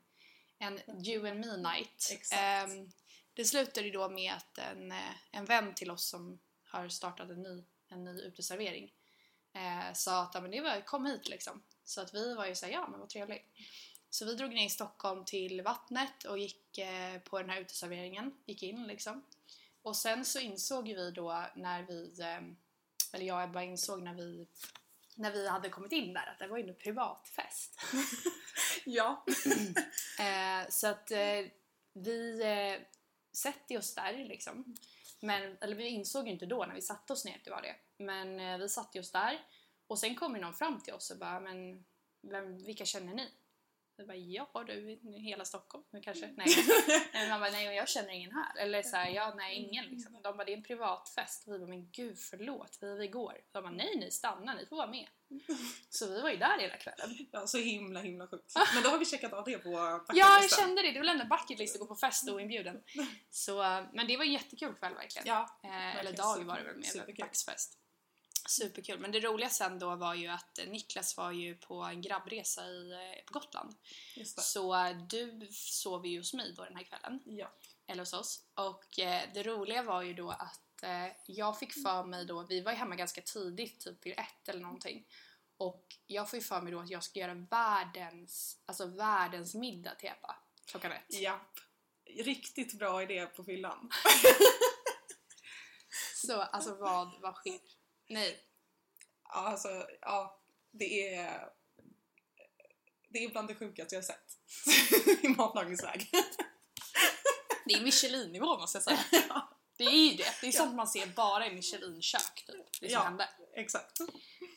en 0.60 1.06
you 1.06 1.30
and 1.30 1.40
me 1.40 1.58
night. 1.58 2.10
Exakt. 2.12 2.42
Ehm, 2.42 2.92
det 3.34 3.46
slutade 3.46 3.88
ju 3.88 3.92
då 3.92 4.10
med 4.10 4.34
att 4.34 4.58
en, 4.58 4.92
eh, 4.92 5.16
en 5.32 5.46
vän 5.46 5.76
till 5.76 5.92
oss 5.92 6.10
som 6.10 6.40
har 6.64 6.90
startat 6.90 7.30
en 7.30 7.42
ny, 7.44 7.64
en 7.88 8.04
ny 8.04 8.22
uteservering 8.22 8.94
eh, 9.54 9.94
sa 9.94 10.22
att 10.24 10.32
"Ja, 10.36 10.42
men 10.42 10.52
det 10.52 10.62
var, 10.62 10.82
kom 10.86 11.06
hit 11.06 11.30
liksom. 11.30 11.64
Så 11.84 12.02
att 12.02 12.14
vi 12.14 12.34
var 12.36 12.46
ju 12.46 12.56
såhär, 12.56 12.74
ja 12.74 12.88
men 12.88 13.00
vad 13.00 13.10
trevligt. 13.10 13.46
Så 14.10 14.26
vi 14.26 14.36
drog 14.36 14.54
ner 14.54 14.66
i 14.66 14.70
Stockholm 14.70 15.26
till 15.26 15.62
vattnet 15.62 16.24
och 16.24 16.40
gick 16.40 16.78
eh, 16.78 17.20
på 17.20 17.40
den 17.40 17.50
här 17.50 17.62
uteserveringen, 17.62 18.38
gick 18.46 18.64
in 18.64 18.88
liksom. 18.88 19.26
Och 19.82 19.96
sen 19.96 20.26
så 20.26 20.40
insåg 20.40 20.88
vi 20.88 21.12
då 21.12 21.46
när 21.56 21.84
vi, 21.84 22.20
eh, 22.22 22.42
eller 23.14 23.26
jag 23.26 23.38
och 23.38 23.44
Ebba 23.44 23.62
insåg 23.64 24.02
när 24.02 24.14
vi, 24.14 24.48
när 25.20 25.32
vi 25.32 25.48
hade 25.48 25.70
kommit 25.70 25.92
in 25.92 26.14
där 26.14 26.28
att 26.28 26.40
det 26.40 26.48
var 26.48 26.58
ju 26.58 26.70
en 26.70 26.76
privatfest. 26.76 27.82
Ja. 28.86 29.26
Eh, 30.20 30.70
så 30.70 30.88
att 30.88 31.12
eh, 31.12 31.46
vi 31.94 32.42
eh, 32.42 32.82
sätter 33.34 33.78
oss 33.78 33.96
där 33.96 34.14
liksom. 34.14 34.76
Men, 35.20 35.58
eller 35.62 35.76
vi 35.76 35.88
insåg 35.88 36.26
ju 36.28 36.34
inte 36.34 36.46
då 36.46 36.66
när 36.66 36.76
vi 36.76 36.82
satte 36.82 37.14
oss 37.14 37.26
ner 37.26 37.36
att 37.36 37.44
det 37.44 37.52
var 37.52 37.62
det. 37.62 37.76
Men 37.98 38.40
eh, 38.40 38.58
vi 38.58 38.70
satte 38.70 39.00
oss 39.00 39.12
där 39.12 39.40
och 39.88 40.00
sen 40.00 40.16
kommer 40.16 40.40
någon 40.40 40.54
fram 40.54 40.82
till 40.82 40.94
oss 40.94 41.12
och 41.12 41.18
bara 41.18 41.40
men 41.40 41.86
vem, 42.22 42.58
vilka 42.66 42.86
känner 42.86 43.14
ni? 43.14 43.30
Jag 44.00 44.08
bara 44.08 44.18
ja 44.18 44.64
du, 44.68 45.00
hela 45.20 45.46
Stockholm 45.46 45.84
nu 45.92 46.02
kanske? 46.02 46.34
Nej. 46.38 46.48
nej 47.14 47.30
man 47.30 47.40
bara 47.40 47.50
nej 47.52 47.76
jag 47.76 47.90
känner 47.90 48.10
ingen 48.10 48.32
här. 48.32 48.58
Eller 48.58 48.84
så 48.84 48.96
här, 48.96 49.10
ja 49.10 49.34
nej 49.38 49.56
ingen 49.56 49.86
liksom. 49.86 50.14
De 50.24 50.38
bara 50.38 50.46
det 50.46 50.54
är 50.54 50.58
en 50.58 50.64
privatfest. 50.64 51.44
Vi 51.48 51.60
bara 51.60 51.68
men 51.68 51.92
gud 51.92 52.20
förlåt, 52.20 52.78
vi, 52.82 52.98
vi 52.98 53.08
går. 53.08 53.38
De 53.52 53.64
bara 53.64 53.72
nej 53.72 53.98
ni 53.98 54.12
stannar, 54.12 54.56
ni 54.56 54.66
får 54.66 54.76
vara 54.76 54.88
med. 54.88 55.08
Så 55.90 56.08
vi 56.08 56.22
var 56.22 56.30
ju 56.30 56.38
där 56.38 56.60
hela 56.60 56.78
kvällen. 56.78 57.28
ja, 57.32 57.48
så 57.48 57.58
himla 57.58 58.00
himla 58.02 58.28
sjukt. 58.28 58.54
Men 58.74 58.84
då 58.84 58.90
har 58.90 58.98
vi 58.98 59.06
checkat 59.06 59.34
av 59.34 59.46
det 59.46 59.58
på 59.58 59.70
Ja, 59.70 59.90
jag 59.90 60.00
bucketlisten. 60.08 60.66
kände 60.66 60.82
det. 60.82 60.92
Det 60.92 61.00
var 61.00 61.08
ändå 61.08 61.26
bucket 61.26 61.60
list 61.60 61.76
att 61.76 61.82
gå 61.82 61.88
på 61.88 61.96
fest 61.96 62.30
och 62.30 62.42
inbjuden. 62.42 62.84
Så, 63.30 63.86
men 63.94 64.08
det 64.08 64.18
var 64.18 64.26
en 64.26 64.34
jättekul 64.34 64.74
kväll 64.74 64.94
verkligen. 64.94 65.28
Ja, 65.28 65.60
eh, 65.64 65.70
eller 65.96 65.96
verkligen. 65.96 66.16
dag 66.16 66.44
var 66.46 66.58
det 66.58 66.64
väl 66.64 66.76
mer, 66.78 67.16
dagsfest. 67.18 67.78
Superkul. 68.50 69.00
Men 69.00 69.12
det 69.12 69.20
roliga 69.20 69.50
sen 69.50 69.80
då 69.80 69.96
var 69.96 70.14
ju 70.14 70.28
att 70.28 70.60
Niklas 70.68 71.18
var 71.18 71.32
ju 71.32 71.56
på 71.56 71.82
en 71.82 72.02
grabbresa 72.02 72.66
i, 72.66 72.92
eh, 72.92 73.26
på 73.26 73.40
Gotland. 73.40 73.76
Så 74.26 74.76
eh, 74.86 74.98
du 75.10 75.48
sov 75.52 76.06
ju 76.06 76.18
hos 76.18 76.34
mig 76.34 76.54
då 76.58 76.64
den 76.64 76.76
här 76.76 76.84
kvällen. 76.84 77.20
Ja. 77.26 77.54
Eller 77.88 78.02
hos 78.02 78.14
oss. 78.14 78.44
Och 78.54 79.00
eh, 79.00 79.22
det 79.34 79.44
roliga 79.44 79.84
var 79.84 80.02
ju 80.02 80.14
då 80.14 80.30
att 80.30 80.84
eh, 80.84 81.08
jag 81.28 81.60
fick 81.60 81.74
för 81.74 82.04
mig 82.04 82.26
då, 82.26 82.44
vi 82.44 82.62
var 82.62 82.72
ju 82.72 82.78
hemma 82.78 82.96
ganska 82.96 83.22
tidigt, 83.22 83.80
typ 83.80 84.06
vid 84.06 84.14
ett 84.14 84.50
eller 84.50 84.62
någonting. 84.62 85.06
Och 85.58 85.86
jag 86.08 86.30
får 86.30 86.40
ju 86.40 86.46
för 86.46 86.62
mig 86.62 86.74
då 86.74 86.80
att 86.80 86.90
jag 86.90 87.04
ska 87.04 87.20
göra 87.20 87.34
världens, 87.34 88.62
alltså 88.66 88.86
världens 88.86 89.56
middag 89.56 89.96
till 89.96 90.10
Ebba 90.10 90.36
klockan 90.70 90.92
ett. 90.92 91.22
Japp. 91.22 91.60
Riktigt 92.06 92.74
bra 92.74 93.04
idé 93.04 93.26
på 93.26 93.44
fyllan. 93.44 93.90
Så 96.16 96.42
alltså 96.42 96.76
vad, 96.76 97.22
vad 97.22 97.36
sker? 97.36 97.60
Nej. 98.10 98.40
Ja, 99.24 99.32
alltså, 99.34 99.88
ja. 100.02 100.42
Det 100.72 101.16
är... 101.16 101.50
Det 103.12 103.24
är 103.24 103.30
bland 103.30 103.48
det 103.48 103.56
sjukaste 103.56 103.96
jag 103.96 104.02
har 104.02 104.06
sett 104.06 105.24
i 105.24 105.28
matlagningsväg. 105.28 106.10
Det 107.66 107.74
är 107.74 107.82
Michelin-nivå 107.82 108.58
måste 108.60 108.76
jag 108.78 108.84
säga. 108.84 109.00
ja, 109.30 109.50
Det 109.78 109.84
är 109.84 110.12
ju 110.12 110.18
det. 110.18 110.36
Det 110.42 110.48
är 110.48 110.52
sånt 110.52 110.76
man 110.76 110.88
ser 110.88 111.06
bara 111.08 111.48
i 111.48 111.54
Michelin-kök 111.56 112.46
typ. 112.48 112.66
Det 112.82 112.88
som 112.90 112.94
Ja. 112.94 113.00
händer. 113.04 113.28
exakt. 113.56 113.98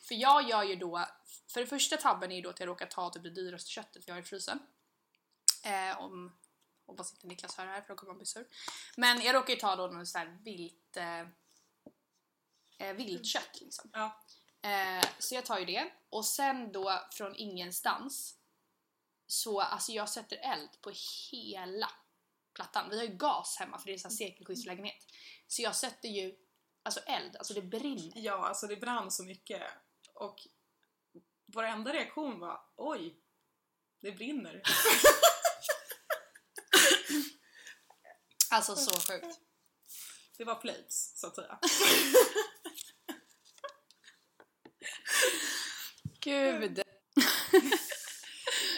För 0.07 0.15
jag 0.15 0.49
gör 0.49 0.63
ju 0.63 0.75
då, 0.75 1.05
för 1.53 1.61
det 1.61 1.67
första 1.67 1.97
tabben 1.97 2.31
är 2.31 2.35
ju 2.35 2.41
då 2.41 2.49
att 2.49 2.59
jag 2.59 2.67
råkar 2.67 2.85
ta 2.85 3.09
typ 3.09 3.23
det 3.23 3.29
dyraste 3.29 3.69
köttet 3.69 4.03
jag 4.07 4.15
har 4.15 4.21
i 4.21 4.25
frysen. 4.25 4.59
Eh, 5.65 5.99
om, 6.01 6.37
hoppas 6.85 7.13
inte 7.13 7.27
Niklas 7.27 7.55
hör 7.57 7.65
det 7.65 7.71
här 7.71 7.81
för 7.81 7.87
då 7.89 7.95
kommer 7.95 8.11
han 8.11 8.17
bli 8.17 8.25
sur. 8.25 8.47
Men 8.97 9.21
jag 9.21 9.35
råkar 9.35 9.53
ju 9.53 9.59
ta 9.59 9.75
då 9.75 9.87
något 9.87 10.07
så 10.07 10.17
här 10.17 10.37
vilt, 10.43 10.97
eh, 10.97 11.27
eh, 12.83 12.93
viltkött 12.93 13.61
liksom. 13.61 13.89
Ja. 13.93 14.23
Eh, 14.61 15.05
så 15.19 15.35
jag 15.35 15.45
tar 15.45 15.59
ju 15.59 15.65
det 15.65 15.91
och 16.09 16.25
sen 16.25 16.71
då 16.71 17.07
från 17.11 17.35
ingenstans 17.35 18.37
så 19.27 19.61
alltså 19.61 19.91
jag 19.91 20.09
sätter 20.09 20.37
eld 20.37 20.81
på 20.81 20.91
hela 21.31 21.89
plattan. 22.53 22.89
Vi 22.89 22.97
har 22.97 23.03
ju 23.03 23.17
gas 23.17 23.57
hemma 23.59 23.79
för 23.79 23.85
det 23.85 23.93
är 23.93 24.05
en 24.05 24.11
sekelskiftslägenhet. 24.11 25.05
Så 25.47 25.61
jag 25.61 25.75
sätter 25.75 26.09
ju 26.09 26.35
alltså 26.83 26.99
eld, 26.99 27.35
alltså 27.35 27.53
det 27.53 27.61
brinner. 27.61 28.11
ja, 28.15 28.47
alltså 28.47 28.67
det 28.67 28.75
brann 28.75 29.11
så 29.11 29.23
mycket. 29.23 29.63
Och 30.13 30.47
vår 31.45 31.63
enda 31.63 31.93
reaktion 31.93 32.39
var 32.39 32.61
oj, 32.75 33.19
Det 34.01 34.11
brinner. 34.11 34.61
Alltså 38.53 38.75
så 38.75 39.13
sjukt. 39.13 39.39
Det 40.37 40.43
var 40.43 40.61
flames, 40.61 41.19
så 41.19 41.27
att 41.27 41.35
säga. 41.35 41.59
Gud. 46.19 46.81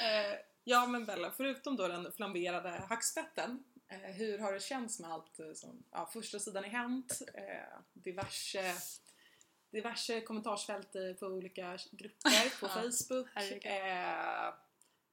Eh, 0.02 0.38
ja 0.64 0.86
men 0.86 1.06
Bella, 1.06 1.32
förutom 1.38 1.76
då 1.76 1.88
den 1.88 2.12
flamberade 2.12 2.70
hackspetten, 2.70 3.64
eh, 3.88 3.98
hur 4.00 4.40
har 4.40 4.54
det 4.54 4.60
känts 4.60 5.00
med 5.00 5.12
allt 5.12 5.40
eh, 5.40 5.54
som, 5.54 5.84
ja, 5.92 6.10
första 6.14 6.40
sidan 6.40 6.66
i 6.66 6.70
Hänt, 6.70 7.22
diverse, 7.94 8.74
diverse 9.72 10.22
kommentarsfält 10.22 10.92
på 11.20 11.26
olika 11.26 11.78
grupper 11.92 12.60
på 12.60 12.68
Facebook, 12.92 13.28
eh, 13.66 14.54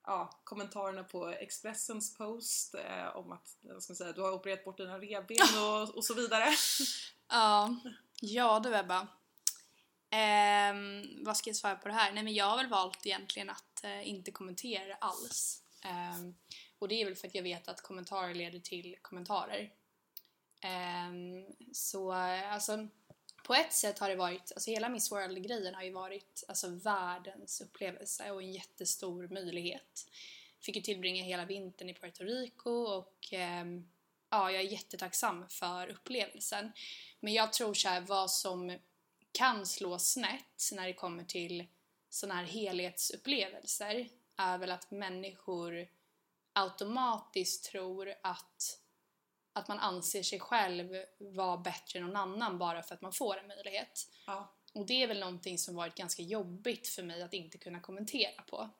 ja, 0.06 0.40
kommentarerna 0.44 1.04
på 1.04 1.28
Expressens 1.28 2.14
post 2.14 2.74
eh, 2.74 3.16
om 3.16 3.32
att 3.32 3.56
ska 3.82 3.94
säga, 3.94 4.12
du 4.12 4.20
har 4.20 4.32
opererat 4.32 4.64
bort 4.64 4.76
dina 4.76 4.98
revben 4.98 5.36
och, 5.58 5.96
och 5.96 6.04
så 6.04 6.14
vidare. 6.14 6.48
Ja, 7.28 7.76
ja 8.20 8.60
du 8.60 8.76
Ebba. 8.76 9.08
Um, 10.12 11.24
vad 11.24 11.36
ska 11.36 11.50
jag 11.50 11.56
svara 11.56 11.74
på 11.74 11.88
det 11.88 11.94
här? 11.94 12.12
Nej 12.12 12.24
men 12.24 12.34
jag 12.34 12.44
har 12.44 12.56
väl 12.56 12.68
valt 12.68 13.06
egentligen 13.06 13.50
att 13.50 13.80
uh, 13.84 14.08
inte 14.08 14.30
kommentera 14.30 14.94
alls. 14.94 15.62
Um, 15.84 16.34
och 16.78 16.88
det 16.88 16.94
är 16.94 17.04
väl 17.04 17.14
för 17.14 17.28
att 17.28 17.34
jag 17.34 17.42
vet 17.42 17.68
att 17.68 17.80
kommentarer 17.80 18.34
leder 18.34 18.58
till 18.58 18.96
kommentarer. 19.02 19.70
Um, 20.64 21.46
så 21.72 22.12
alltså 22.12 22.88
på 23.44 23.54
ett 23.54 23.72
sätt 23.72 23.98
har 23.98 24.08
det 24.08 24.16
varit, 24.16 24.52
alltså 24.52 24.70
hela 24.70 24.88
Miss 24.88 25.12
World-grejen 25.12 25.74
har 25.74 25.82
ju 25.82 25.92
varit 25.92 26.44
alltså 26.48 26.68
världens 26.68 27.60
upplevelse 27.60 28.30
och 28.30 28.42
en 28.42 28.52
jättestor 28.52 29.28
möjlighet. 29.28 30.06
Fick 30.60 30.76
ju 30.76 30.82
tillbringa 30.82 31.24
hela 31.24 31.44
vintern 31.44 31.88
i 31.88 31.94
Puerto 31.94 32.24
Rico 32.24 32.70
och 32.70 33.18
ja, 34.30 34.50
jag 34.50 34.54
är 34.54 34.72
jättetacksam 34.72 35.48
för 35.48 35.88
upplevelsen. 35.88 36.72
Men 37.20 37.32
jag 37.32 37.52
tror 37.52 37.74
så 37.74 37.88
här, 37.88 38.00
vad 38.00 38.30
som 38.30 38.78
kan 39.32 39.66
slå 39.66 39.98
snett 39.98 40.70
när 40.72 40.86
det 40.86 40.92
kommer 40.92 41.24
till 41.24 41.66
såna 42.08 42.34
här 42.34 42.44
helhetsupplevelser 42.44 44.08
är 44.36 44.58
väl 44.58 44.70
att 44.70 44.90
människor 44.90 45.88
automatiskt 46.52 47.64
tror 47.64 48.14
att, 48.22 48.80
att 49.52 49.68
man 49.68 49.78
anser 49.78 50.22
sig 50.22 50.40
själv 50.40 51.04
vara 51.18 51.56
bättre 51.56 51.98
än 51.98 52.04
någon 52.06 52.16
annan 52.16 52.58
bara 52.58 52.82
för 52.82 52.94
att 52.94 53.00
man 53.00 53.12
får 53.12 53.38
en 53.38 53.46
möjlighet. 53.46 54.08
Ja. 54.26 54.54
Och 54.72 54.86
det 54.86 55.02
är 55.02 55.06
väl 55.06 55.20
någonting 55.20 55.58
som 55.58 55.74
varit 55.74 55.94
ganska 55.94 56.22
jobbigt 56.22 56.88
för 56.88 57.02
mig 57.02 57.22
att 57.22 57.34
inte 57.34 57.58
kunna 57.58 57.80
kommentera 57.80 58.42
på. 58.42 58.70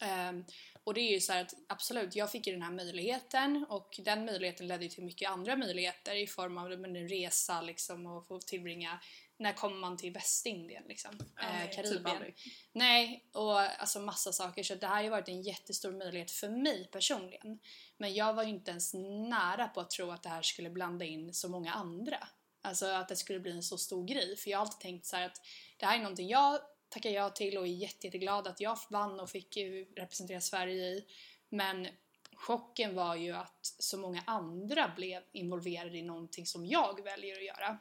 Ehm, 0.00 0.44
och 0.84 0.94
det 0.94 1.00
är 1.00 1.12
ju 1.12 1.20
så 1.20 1.32
att 1.32 1.54
absolut, 1.68 2.16
jag 2.16 2.30
fick 2.30 2.46
ju 2.46 2.52
den 2.52 2.62
här 2.62 2.72
möjligheten 2.72 3.66
och 3.68 4.00
den 4.04 4.24
möjligheten 4.24 4.68
ledde 4.68 4.84
ju 4.84 4.90
till 4.90 5.04
mycket 5.04 5.30
andra 5.30 5.56
möjligheter 5.56 6.14
i 6.14 6.26
form 6.26 6.58
av 6.58 6.72
en 6.72 7.08
resa 7.08 7.60
liksom 7.60 8.06
och 8.06 8.26
få 8.26 8.40
tillbringa 8.40 9.00
när 9.36 9.52
kommer 9.52 9.76
man 9.76 9.96
till 9.96 10.12
Västindien 10.12 10.82
liksom? 10.88 11.18
Ja, 11.36 11.42
eh, 11.42 11.66
typ 11.66 11.76
Karibien. 11.76 12.06
aldrig. 12.06 12.34
Nej, 12.72 13.24
och 13.32 13.60
alltså 13.60 14.00
massa 14.00 14.32
saker. 14.32 14.62
Så 14.62 14.74
det 14.74 14.86
här 14.86 14.94
har 14.94 15.02
ju 15.02 15.08
varit 15.08 15.28
en 15.28 15.42
jättestor 15.42 15.92
möjlighet 15.92 16.30
för 16.30 16.48
mig 16.48 16.88
personligen. 16.92 17.58
Men 17.96 18.14
jag 18.14 18.34
var 18.34 18.42
ju 18.42 18.48
inte 18.48 18.70
ens 18.70 18.94
nära 19.28 19.68
på 19.68 19.80
att 19.80 19.90
tro 19.90 20.10
att 20.10 20.22
det 20.22 20.28
här 20.28 20.42
skulle 20.42 20.70
blanda 20.70 21.04
in 21.04 21.34
så 21.34 21.48
många 21.48 21.72
andra. 21.72 22.28
Alltså 22.62 22.86
att 22.86 23.08
det 23.08 23.16
skulle 23.16 23.40
bli 23.40 23.52
en 23.52 23.62
så 23.62 23.78
stor 23.78 24.06
grej. 24.06 24.36
För 24.36 24.50
jag 24.50 24.58
har 24.58 24.66
alltid 24.66 24.80
tänkt 24.80 25.06
så 25.06 25.16
att 25.16 25.40
det 25.76 25.86
här 25.86 25.98
är 25.98 26.02
någonting 26.02 26.28
jag 26.28 26.60
tackar 26.94 27.10
ja 27.10 27.30
till 27.30 27.58
och 27.58 27.66
är 27.66 27.70
jätte, 27.70 28.06
jätteglad 28.06 28.46
att 28.46 28.60
jag 28.60 28.78
vann 28.90 29.20
och 29.20 29.30
fick 29.30 29.56
representera 29.96 30.40
Sverige 30.40 30.84
i. 30.84 31.04
Men 31.48 31.88
chocken 32.34 32.94
var 32.94 33.14
ju 33.14 33.32
att 33.32 33.74
så 33.78 33.98
många 33.98 34.22
andra 34.26 34.92
blev 34.96 35.22
involverade 35.32 35.98
i 35.98 36.02
någonting 36.02 36.46
som 36.46 36.66
jag 36.66 37.04
väljer 37.04 37.36
att 37.36 37.44
göra. 37.44 37.78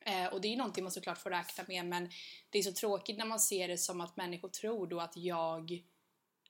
Eh, 0.00 0.26
och 0.26 0.40
det 0.40 0.48
är 0.48 0.50
ju 0.50 0.56
någonting 0.56 0.84
man 0.84 0.90
såklart 0.90 1.18
får 1.18 1.30
räkna 1.30 1.64
med 1.68 1.86
men 1.86 2.10
det 2.50 2.58
är 2.58 2.62
så 2.62 2.72
tråkigt 2.72 3.18
när 3.18 3.24
man 3.24 3.40
ser 3.40 3.68
det 3.68 3.78
som 3.78 4.00
att 4.00 4.16
människor 4.16 4.48
tror 4.48 4.86
då 4.86 5.00
att 5.00 5.16
jag 5.16 5.84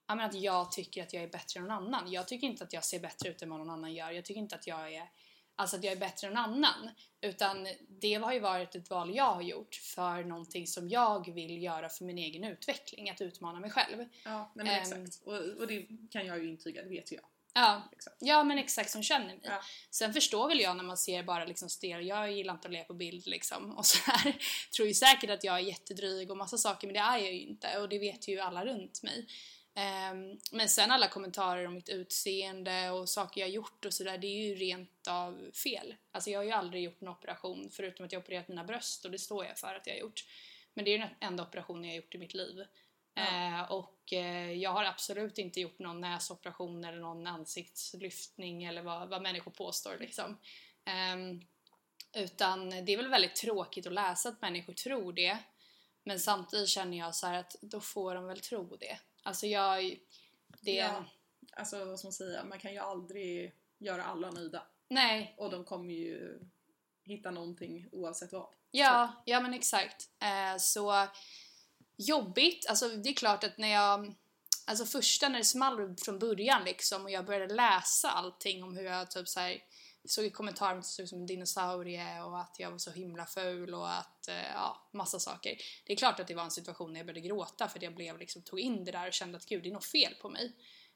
att 0.07 0.35
jag 0.35 0.73
tycker 0.73 1.03
att 1.03 1.13
jag 1.13 1.23
är 1.23 1.29
bättre 1.29 1.61
än 1.61 1.67
någon 1.67 1.95
annan. 1.95 2.13
Jag 2.13 2.29
tycker 2.29 2.47
inte 2.47 2.65
att 2.65 2.73
jag 2.73 2.85
ser 2.85 3.01
bättre 3.01 3.29
ut 3.29 3.43
än 3.43 3.51
vad 3.51 3.59
någon 3.59 3.71
annan 3.71 3.95
gör. 3.95 4.11
Jag 4.11 4.25
tycker 4.25 4.41
inte 4.41 4.55
att 4.55 4.67
jag 4.67 4.95
är 4.95 5.11
Alltså 5.57 5.77
att 5.77 5.85
jag 5.85 5.93
är 5.93 5.97
bättre 5.97 6.27
än 6.27 6.35
någon 6.35 6.45
annan. 6.45 6.91
Utan 7.21 7.69
det 7.89 8.15
har 8.15 8.33
ju 8.33 8.41
varit 8.41 8.75
ett 8.75 8.91
val 8.91 9.15
jag 9.17 9.35
har 9.35 9.43
gjort 9.43 9.75
för 9.75 10.25
någonting 10.25 10.67
som 10.67 10.89
jag 10.89 11.35
vill 11.35 11.63
göra 11.63 11.89
för 11.89 12.05
min 12.05 12.19
egen 12.19 12.45
utveckling. 12.45 13.11
Att 13.11 13.21
utmana 13.21 13.61
mig 13.61 13.71
själv. 13.71 14.05
Ja, 14.25 14.53
nej, 14.55 14.67
men 14.67 14.67
Ehm. 14.67 15.05
exakt. 15.05 15.27
Och, 15.27 15.35
och 15.61 15.67
det 15.67 15.87
kan 16.11 16.27
jag 16.27 16.39
ju 16.39 16.49
intyga, 16.49 16.83
det 16.83 16.89
vet 16.89 17.13
jag. 17.13 17.23
Ja, 17.57 17.83
Exakt. 17.93 18.17
ja 18.21 18.45
men 18.45 18.59
exakt 18.59 18.91
som 18.91 19.03
känner 19.03 19.27
mig. 19.27 19.39
Ja. 19.43 19.61
Sen 19.91 20.13
förstår 20.13 20.49
väl 20.49 20.61
jag 20.61 20.77
när 20.77 20.85
man 20.85 20.97
ser 20.97 21.23
bara 21.23 21.45
liksom 21.45 21.69
stel, 21.69 22.07
jag 22.07 22.33
gillar 22.33 22.55
inte 22.55 22.69
att 22.69 22.73
le 22.73 22.85
på 22.85 22.95
bild 22.95 23.27
liksom 23.27 23.71
och 23.79 23.87
så 23.87 24.11
här. 24.11 24.37
Tror 24.77 24.89
ju 24.89 24.95
säkert 24.95 25.31
att 25.31 25.45
jag 25.45 25.55
är 25.55 25.59
jättedryg 25.61 26.31
och 26.31 26.37
massa 26.37 26.59
saker 26.59 26.87
men 26.87 26.95
det 26.95 27.01
är 27.01 27.19
jag 27.19 27.33
ju 27.33 27.41
inte 27.41 27.79
och 27.79 27.89
det 27.89 27.99
vet 27.99 28.29
ju 28.29 28.41
alla 28.41 28.65
runt 28.65 29.03
mig. 29.03 29.27
Ehm, 29.75 30.39
men 30.53 30.69
sen 30.69 30.91
alla 30.91 31.09
kommentarer 31.09 31.67
om 31.67 31.75
mitt 31.75 31.89
utseende 31.89 32.91
och 32.91 33.09
saker 33.09 33.41
jag 33.41 33.51
gjort 33.51 33.85
och 33.85 33.95
sådär, 33.95 34.19
det 34.19 34.27
är 34.27 34.49
ju 34.49 34.55
rent 34.55 35.09
av 35.09 35.51
fel. 35.65 35.95
Alltså 36.13 36.31
jag 36.31 36.39
har 36.39 36.45
ju 36.45 36.51
aldrig 36.51 36.83
gjort 36.83 37.03
en 37.03 37.09
operation 37.09 37.71
förutom 37.73 38.07
att 38.07 38.13
jag 38.13 38.23
opererat 38.23 38.49
mina 38.49 38.65
bröst 38.65 39.05
och 39.05 39.11
det 39.11 39.19
står 39.19 39.45
jag 39.45 39.59
för 39.59 39.75
att 39.75 39.87
jag 39.87 39.95
har 39.95 40.01
gjort. 40.01 40.25
Men 40.75 40.85
det 40.85 40.91
är 40.91 40.93
ju 40.93 40.99
den 40.99 41.15
enda 41.21 41.43
operationen 41.43 41.85
jag 41.85 41.91
har 41.91 41.97
gjort 41.97 42.15
i 42.15 42.19
mitt 42.19 42.35
liv. 42.35 42.65
Ja. 43.15 43.23
Eh, 43.23 43.73
och 43.73 44.13
eh, 44.13 44.53
jag 44.53 44.71
har 44.71 44.85
absolut 44.85 45.39
inte 45.39 45.61
gjort 45.61 45.79
någon 45.79 46.01
näsoperation 46.01 46.85
eller 46.85 46.99
någon 46.99 47.27
ansiktslyftning 47.27 48.65
eller 48.65 48.83
vad, 48.83 49.09
vad 49.09 49.23
människor 49.23 49.51
påstår 49.51 49.97
liksom. 50.01 50.39
Ehm, 50.85 51.41
utan 52.13 52.71
det 52.71 52.93
är 52.93 52.97
väl 52.97 53.09
väldigt 53.09 53.37
tråkigt 53.37 53.87
att 53.87 53.93
läsa 53.93 54.29
att 54.29 54.43
människor 54.43 54.73
tror 54.73 55.13
det. 55.13 55.39
Men 56.03 56.21
samtidigt 56.21 56.69
känner 56.69 56.99
jag 56.99 57.15
så 57.15 57.27
att 57.27 57.57
då 57.61 57.81
får 57.81 58.15
de 58.15 58.27
väl 58.27 58.41
tro 58.41 58.77
det. 58.77 58.99
Alltså 59.25 59.47
jag... 59.47 59.99
Det... 60.61 60.75
Ja. 60.75 61.05
Alltså 61.57 61.85
vad 61.85 61.99
ska 61.99 62.07
man 62.07 62.13
säga, 62.13 62.45
man 62.45 62.59
kan 62.59 62.73
ju 62.73 62.79
aldrig 62.79 63.55
göra 63.79 64.05
alla 64.05 64.31
nöjda. 64.31 64.63
Nej, 64.89 65.35
Och 65.39 65.51
de 65.51 65.65
kommer 65.65 65.95
ju 65.95 66.41
hitta 67.05 67.31
någonting 67.31 67.89
oavsett 67.93 68.33
vad. 68.33 68.49
Ja, 68.71 69.23
ja 69.25 69.41
men 69.41 69.55
exakt. 69.55 70.09
Eh, 70.23 70.59
så 70.59 71.07
jobbigt, 71.97 72.67
alltså 72.69 72.89
det 72.89 73.09
är 73.09 73.15
klart 73.15 73.45
att 73.45 73.59
när 73.59 73.69
jag 73.69 74.15
Alltså 74.67 74.85
första 74.85 75.29
när 75.29 75.39
det 75.39 75.45
small 75.45 75.97
från 75.97 76.19
början 76.19 76.65
liksom 76.65 77.03
och 77.03 77.11
jag 77.11 77.25
började 77.25 77.55
läsa 77.55 78.11
allting 78.11 78.63
om 78.63 78.77
hur 78.77 78.85
jag 78.85 79.11
typ 79.11 79.29
så 79.29 79.41
här 79.41 79.63
såg 80.05 80.33
kommentarer 80.33 80.71
att 80.71 80.77
jag 80.77 80.85
såg 80.85 81.03
ut 81.03 81.09
som 81.09 81.21
en 81.21 81.27
dinosaurie 81.27 82.23
och 82.23 82.41
att 82.41 82.57
jag 82.59 82.71
var 82.71 82.79
så 82.79 82.91
himla 82.91 83.27
ful 83.27 83.75
och 83.75 83.93
att, 83.93 84.29
eh, 84.29 84.53
ja, 84.55 84.89
massa 84.93 85.21
saker. 85.21 85.57
Det 85.85 85.93
är 85.93 85.97
klart 85.97 86.21
att 86.21 86.27
det 86.27 86.35
var 86.35 86.45
en 86.45 86.51
situation 86.51 86.93
när 86.93 87.01
jag 87.01 87.07
började 87.07 87.29
gråta 87.29 87.69
för 87.69 87.79
att 87.79 87.83
jag 87.83 87.95
blev 87.95 88.19
liksom, 88.19 88.43
tog 88.43 88.61
in 88.61 88.85
det 88.85 88.93
där 88.93 89.07
och 89.07 89.13
kände 89.13 89.37
att 89.37 89.47
gud, 89.47 89.63
det 89.63 89.69
är 89.69 89.73
något 89.73 89.85
fel 89.85 90.15
på 90.15 90.29
mig. 90.29 90.53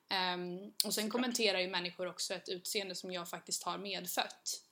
Ehm, 0.09 0.73
och 0.85 0.94
sen 0.94 1.11
kommenterar 1.11 1.59
ju 1.59 1.68
människor 1.68 2.07
också 2.09 2.35
ett 2.35 2.49
utseende 2.49 2.94
som 2.94 3.12
jag 3.12 3.29
faktiskt 3.29 3.62
har 3.62 3.79
medfött. 3.79 4.62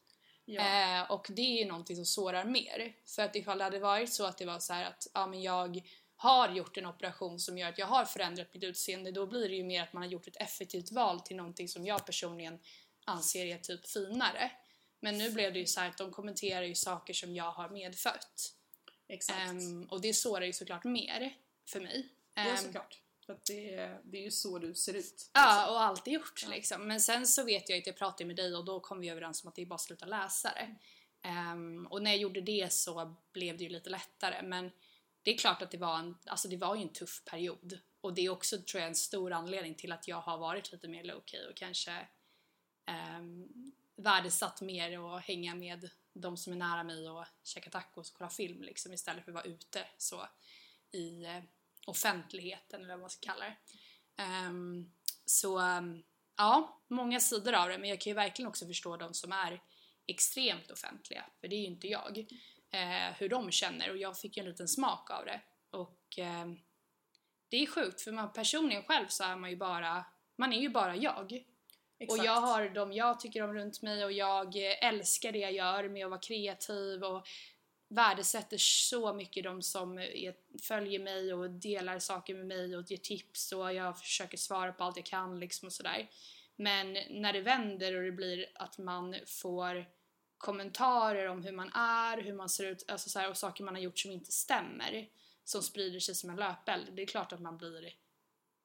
Ja. 0.44 0.62
Eh, 0.62 1.10
och 1.10 1.26
det 1.28 1.42
är 1.42 1.58
ju 1.58 1.64
någonting 1.64 1.96
som 1.96 2.06
sårar 2.06 2.44
mer. 2.44 2.92
För 3.06 3.22
att 3.22 3.36
ifall 3.36 3.58
det 3.58 3.64
hade 3.64 3.78
varit 3.78 4.12
så 4.12 4.24
att 4.24 4.38
det 4.38 4.46
var 4.46 4.58
så 4.58 4.72
att 4.72 5.06
ja, 5.14 5.26
men 5.26 5.42
jag 5.42 5.82
har 6.16 6.48
gjort 6.48 6.76
en 6.76 6.86
operation 6.86 7.40
som 7.40 7.58
gör 7.58 7.68
att 7.68 7.78
jag 7.78 7.86
har 7.86 8.04
förändrat 8.04 8.54
mitt 8.54 8.64
utseende, 8.64 9.12
då 9.12 9.26
blir 9.26 9.48
det 9.48 9.54
ju 9.54 9.64
mer 9.64 9.82
att 9.82 9.92
man 9.92 10.02
har 10.02 10.10
gjort 10.10 10.28
ett 10.28 10.36
effektivt 10.36 10.92
val 10.92 11.20
till 11.20 11.36
någonting 11.36 11.68
som 11.68 11.86
jag 11.86 12.06
personligen 12.06 12.58
anser 13.06 13.46
är 13.46 13.58
typ 13.58 13.86
finare. 13.88 14.50
Men 15.00 15.18
nu 15.18 15.30
blev 15.30 15.52
det 15.52 15.58
ju 15.58 15.66
så 15.66 15.80
här 15.80 15.88
att 15.88 15.98
de 15.98 16.10
kommenterar 16.10 16.62
ju 16.62 16.74
saker 16.74 17.14
som 17.14 17.34
jag 17.34 17.50
har 17.50 17.68
medfött. 17.68 18.52
Exakt. 19.08 19.38
Ehm, 19.50 19.84
och 19.84 20.00
det 20.00 20.14
sårar 20.14 20.46
ju 20.46 20.52
såklart 20.52 20.84
mer 20.84 21.34
för 21.68 21.80
mig. 21.80 22.08
ja 22.34 22.42
Ehm, 22.42 22.56
såklart. 22.56 23.00
För 23.26 23.32
att 23.32 23.44
det, 23.44 23.74
är- 23.74 24.00
det 24.04 24.18
är 24.18 24.22
ju 24.22 24.30
så 24.30 24.58
du 24.58 24.74
ser 24.74 24.94
ut. 24.94 25.30
Ja, 25.32 25.70
och 25.70 25.80
alltid 25.82 26.14
gjort 26.14 26.40
Ja. 26.42 26.48
liksom. 26.48 26.86
Men 26.88 27.00
sen 27.00 27.26
så 27.26 27.44
vet 27.44 27.68
jag 27.68 27.78
att 27.78 27.86
jag 27.86 27.96
pratade 27.96 28.24
med 28.24 28.36
dig 28.36 28.56
och 28.56 28.64
då 28.64 28.80
kom 28.80 29.00
vi 29.00 29.08
överens 29.08 29.44
om 29.44 29.48
att 29.48 29.54
det 29.54 29.62
är 29.62 29.66
bara 29.66 29.74
att 29.74 29.80
sluta 29.80 30.06
läsa 30.06 30.52
det. 30.54 30.74
Ehm, 31.28 31.86
och 31.86 32.02
när 32.02 32.10
jag 32.10 32.20
gjorde 32.20 32.40
det 32.40 32.72
så 32.72 33.14
blev 33.32 33.56
det 33.56 33.64
ju 33.64 33.70
lite 33.70 33.90
lättare. 33.90 34.42
Men 34.42 34.70
det 35.22 35.30
är 35.34 35.38
klart 35.38 35.62
att 35.62 35.70
det 35.70 35.78
var, 35.78 35.98
en, 35.98 36.16
alltså 36.26 36.48
det 36.48 36.56
var 36.56 36.76
ju 36.76 36.82
en 36.82 36.92
tuff 36.92 37.22
period. 37.24 37.78
Och 38.00 38.14
det 38.14 38.20
är 38.26 38.30
också, 38.30 38.58
tror 38.62 38.80
jag, 38.80 38.88
en 38.88 38.94
stor 38.96 39.32
anledning 39.32 39.74
till 39.74 39.92
att 39.92 40.08
jag 40.08 40.20
har 40.20 40.38
varit 40.38 40.72
lite 40.72 40.88
mer 40.88 41.04
low-key 41.04 41.48
och 41.50 41.56
kanske 41.56 42.06
eh, 42.86 43.22
värdesatt 43.96 44.60
mer 44.60 45.16
att 45.16 45.24
hänga 45.24 45.54
med 45.54 45.90
de 46.14 46.36
som 46.36 46.52
är 46.52 46.56
nära 46.56 46.84
mig 46.84 47.10
och 47.10 47.24
käka 47.42 47.70
tacos 47.70 48.10
och 48.10 48.18
kolla 48.18 48.30
film 48.30 48.62
liksom, 48.62 48.92
istället 48.92 49.24
för 49.24 49.30
att 49.30 49.34
vara 49.34 49.44
ute 49.44 49.84
så 49.98 50.28
i 50.92 51.24
eh, 51.24 51.42
offentligheten 51.86 52.80
eller 52.80 52.94
vad 52.94 53.00
man 53.00 53.10
ska 53.10 53.32
kalla 53.32 53.44
det. 53.44 53.56
Um, 54.22 54.92
så 55.24 55.60
um, 55.60 56.04
ja, 56.36 56.82
många 56.88 57.20
sidor 57.20 57.52
av 57.52 57.68
det 57.68 57.78
men 57.78 57.88
jag 57.88 58.00
kan 58.00 58.10
ju 58.10 58.14
verkligen 58.14 58.48
också 58.48 58.66
förstå 58.66 58.96
de 58.96 59.14
som 59.14 59.32
är 59.32 59.62
extremt 60.06 60.70
offentliga, 60.70 61.24
för 61.40 61.48
det 61.48 61.56
är 61.56 61.60
ju 61.60 61.66
inte 61.66 61.88
jag. 61.88 62.18
Eh, 62.70 63.12
hur 63.18 63.28
de 63.28 63.50
känner 63.50 63.90
och 63.90 63.96
jag 63.96 64.18
fick 64.18 64.36
ju 64.36 64.40
en 64.40 64.48
liten 64.48 64.68
smak 64.68 65.10
av 65.10 65.24
det. 65.24 65.40
Och 65.70 66.18
eh, 66.18 66.46
det 67.48 67.56
är 67.56 67.66
sjukt 67.66 68.00
för 68.00 68.12
man 68.12 68.32
personligen 68.32 68.82
själv 68.82 69.06
så 69.08 69.24
är 69.24 69.36
man 69.36 69.50
ju 69.50 69.56
bara, 69.56 70.04
man 70.38 70.52
är 70.52 70.60
ju 70.60 70.68
bara 70.68 70.96
jag. 70.96 71.44
Exakt. 71.98 72.20
Och 72.20 72.26
jag 72.26 72.40
har 72.40 72.68
de 72.68 72.92
jag 72.92 73.20
tycker 73.20 73.42
om 73.42 73.54
runt 73.54 73.82
mig 73.82 74.04
och 74.04 74.12
jag 74.12 74.56
eh, 74.56 74.88
älskar 74.88 75.32
det 75.32 75.38
jag 75.38 75.52
gör 75.52 75.88
med 75.88 76.04
att 76.04 76.10
vara 76.10 76.20
kreativ 76.20 77.04
och 77.04 77.26
värdesätter 77.88 78.56
så 78.58 79.12
mycket 79.12 79.44
de 79.44 79.62
som 79.62 79.98
är, 79.98 80.34
följer 80.62 80.98
mig 81.00 81.34
och 81.34 81.50
delar 81.50 81.98
saker 81.98 82.34
med 82.34 82.46
mig 82.46 82.76
och 82.76 82.90
ger 82.90 82.96
tips 82.96 83.52
och 83.52 83.74
jag 83.74 83.98
försöker 83.98 84.38
svara 84.38 84.72
på 84.72 84.84
allt 84.84 84.96
jag 84.96 85.06
kan 85.06 85.40
liksom 85.40 85.66
och 85.66 85.72
sådär. 85.72 86.10
Men 86.56 86.92
när 87.10 87.32
det 87.32 87.40
vänder 87.40 87.96
och 87.96 88.02
det 88.02 88.12
blir 88.12 88.46
att 88.54 88.78
man 88.78 89.16
får 89.26 89.86
kommentarer 90.38 91.28
om 91.28 91.42
hur 91.42 91.52
man 91.52 91.72
är, 91.72 92.22
hur 92.22 92.32
man 92.32 92.48
ser 92.48 92.64
ut 92.64 92.90
alltså 92.90 93.08
så 93.08 93.18
här, 93.18 93.30
och 93.30 93.36
saker 93.36 93.64
man 93.64 93.74
har 93.74 93.82
gjort 93.82 93.98
som 93.98 94.10
inte 94.10 94.32
stämmer 94.32 95.08
som 95.44 95.62
sprider 95.62 96.00
sig 96.00 96.14
som 96.14 96.30
en 96.30 96.36
löpeld. 96.36 96.88
Det 96.92 97.02
är 97.02 97.06
klart 97.06 97.32
att 97.32 97.40
man 97.40 97.58
blir 97.58 97.94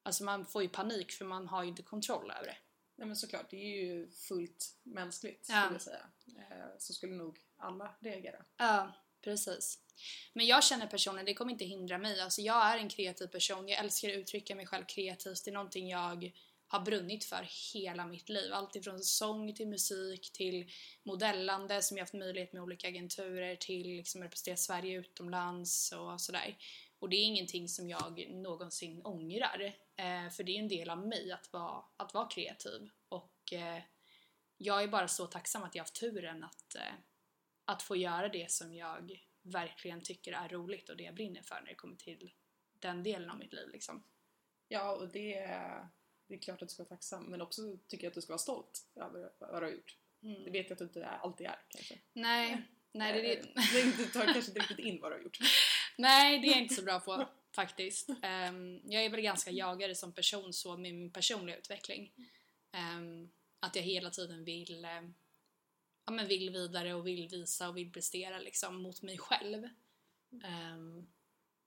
Alltså 0.03 0.23
man 0.23 0.45
får 0.45 0.63
ju 0.63 0.69
panik 0.69 1.11
för 1.11 1.25
man 1.25 1.47
har 1.47 1.63
ju 1.63 1.69
inte 1.69 1.83
kontroll 1.83 2.31
över 2.31 2.45
det. 2.45 2.57
Nej 3.01 3.07
men 3.07 3.15
såklart, 3.15 3.49
det 3.49 3.57
är 3.57 3.83
ju 3.83 4.09
fullt 4.11 4.75
mänskligt 4.83 5.47
Ja. 5.49 5.61
skulle 5.61 5.75
jag 5.75 5.81
säga. 5.81 6.05
Eh, 6.51 6.65
Så 6.77 6.93
skulle 6.93 7.15
nog 7.15 7.39
alla 7.57 7.95
reagera. 7.99 8.45
Ja, 8.57 8.91
precis. 9.23 9.79
Men 10.33 10.45
jag 10.45 10.63
känner 10.63 10.87
personligen, 10.87 11.25
det 11.25 11.33
kommer 11.33 11.51
inte 11.51 11.65
hindra 11.65 11.97
mig. 11.97 12.19
Alltså 12.21 12.41
jag 12.41 12.67
är 12.73 12.77
en 12.77 12.89
kreativ 12.89 13.27
person, 13.27 13.67
jag 13.67 13.79
älskar 13.79 14.09
att 14.09 14.15
uttrycka 14.15 14.55
mig 14.55 14.65
själv 14.65 14.85
kreativt. 14.85 15.45
Det 15.45 15.51
är 15.51 15.53
någonting 15.53 15.89
jag 15.89 16.31
har 16.67 16.79
brunnit 16.79 17.25
för 17.25 17.47
hela 17.73 18.05
mitt 18.05 18.29
liv. 18.29 18.53
Allt 18.53 18.75
ifrån 18.75 18.99
sång 18.99 19.55
till 19.55 19.67
musik 19.67 20.31
till 20.33 20.71
modellande 21.03 21.81
som 21.81 21.97
jag 21.97 22.01
haft 22.03 22.13
möjlighet 22.13 22.53
med 22.53 22.61
olika 22.61 22.87
agenturer 22.87 23.55
till 23.55 23.87
liksom 23.87 24.23
representera 24.23 24.57
Sverige 24.57 24.99
utomlands 24.99 25.91
och 25.91 26.21
sådär. 26.21 26.57
Och 27.01 27.09
det 27.09 27.15
är 27.15 27.25
ingenting 27.25 27.67
som 27.69 27.89
jag 27.89 28.29
någonsin 28.29 29.01
ångrar. 29.05 29.61
Eh, 29.95 30.29
för 30.29 30.43
det 30.43 30.51
är 30.51 30.59
en 30.59 30.67
del 30.67 30.89
av 30.89 31.07
mig 31.07 31.31
att 31.31 31.53
vara, 31.53 31.83
att 31.97 32.13
vara 32.13 32.27
kreativ. 32.27 32.89
Och 33.09 33.53
eh, 33.53 33.83
jag 34.57 34.83
är 34.83 34.87
bara 34.87 35.07
så 35.07 35.27
tacksam 35.27 35.63
att 35.63 35.75
jag 35.75 35.81
har 35.81 35.85
haft 35.85 35.99
turen 35.99 36.43
att, 36.43 36.75
eh, 36.75 36.93
att 37.65 37.81
få 37.81 37.95
göra 37.95 38.29
det 38.29 38.51
som 38.51 38.73
jag 38.73 39.19
verkligen 39.41 40.01
tycker 40.03 40.33
är 40.33 40.49
roligt 40.49 40.89
och 40.89 40.97
det 40.97 41.03
jag 41.03 41.15
brinner 41.15 41.41
för 41.41 41.55
när 41.55 41.65
det 41.67 41.75
kommer 41.75 41.95
till 41.95 42.33
den 42.79 43.03
delen 43.03 43.29
av 43.29 43.37
mitt 43.39 43.53
liv. 43.53 43.69
Liksom. 43.69 44.03
Ja, 44.67 44.95
och 44.95 45.07
det 45.07 45.33
är, 45.33 45.87
det 46.27 46.33
är 46.33 46.39
klart 46.39 46.61
att 46.61 46.69
du 46.69 46.73
ska 46.73 46.83
vara 46.83 46.89
tacksam, 46.89 47.23
men 47.23 47.41
också 47.41 47.61
tycker 47.87 48.03
jag 48.03 48.11
att 48.11 48.15
du 48.15 48.21
ska 48.21 48.31
vara 48.31 48.37
stolt 48.37 48.87
över 48.95 49.31
vad 49.39 49.61
du 49.61 49.65
har 49.65 49.73
gjort. 49.73 49.97
Mm. 50.23 50.43
Det 50.43 50.51
vet 50.51 50.69
jag 50.69 50.71
att 50.71 50.79
du 50.79 50.85
inte 50.85 51.03
är- 51.03 51.17
alltid 51.17 51.47
är 51.47 51.59
kanske. 51.69 51.99
Nej, 52.13 52.61
nej, 52.91 53.13
det, 53.13 53.21
det, 53.21 53.41
det... 53.73 53.97
Du 53.97 54.05
tar 54.05 54.33
kanske 54.33 54.51
inte 54.51 54.59
riktigt 54.59 54.79
in 54.79 55.01
vad 55.01 55.11
du 55.11 55.15
har 55.15 55.23
gjort. 55.23 55.37
nej, 55.97 56.39
det 56.39 56.47
är 56.47 56.51
jag 56.51 56.61
inte 56.61 56.75
så 56.75 56.81
bra 56.81 56.99
på 56.99 57.27
faktiskt. 57.51 58.09
Um, 58.09 58.81
jag 58.91 59.05
är 59.05 59.09
väl 59.09 59.21
ganska 59.21 59.51
jagare 59.51 59.95
som 59.95 60.11
person 60.11 60.53
så 60.53 60.77
med 60.77 60.93
min 60.95 61.11
personliga 61.11 61.57
utveckling. 61.57 62.11
Um, 62.73 63.31
att 63.59 63.75
jag 63.75 63.83
hela 63.83 64.09
tiden 64.09 64.43
vill, 64.43 64.85
eh, 64.85 65.01
ja, 66.05 66.11
men 66.11 66.27
vill 66.27 66.49
vidare 66.49 66.93
och 66.93 67.07
vill 67.07 67.27
visa 67.27 67.69
och 67.69 67.77
vill 67.77 67.91
prestera 67.91 68.39
liksom, 68.39 68.81
mot 68.81 69.01
mig 69.01 69.17
själv. 69.17 69.69
Ehm, 70.43 71.07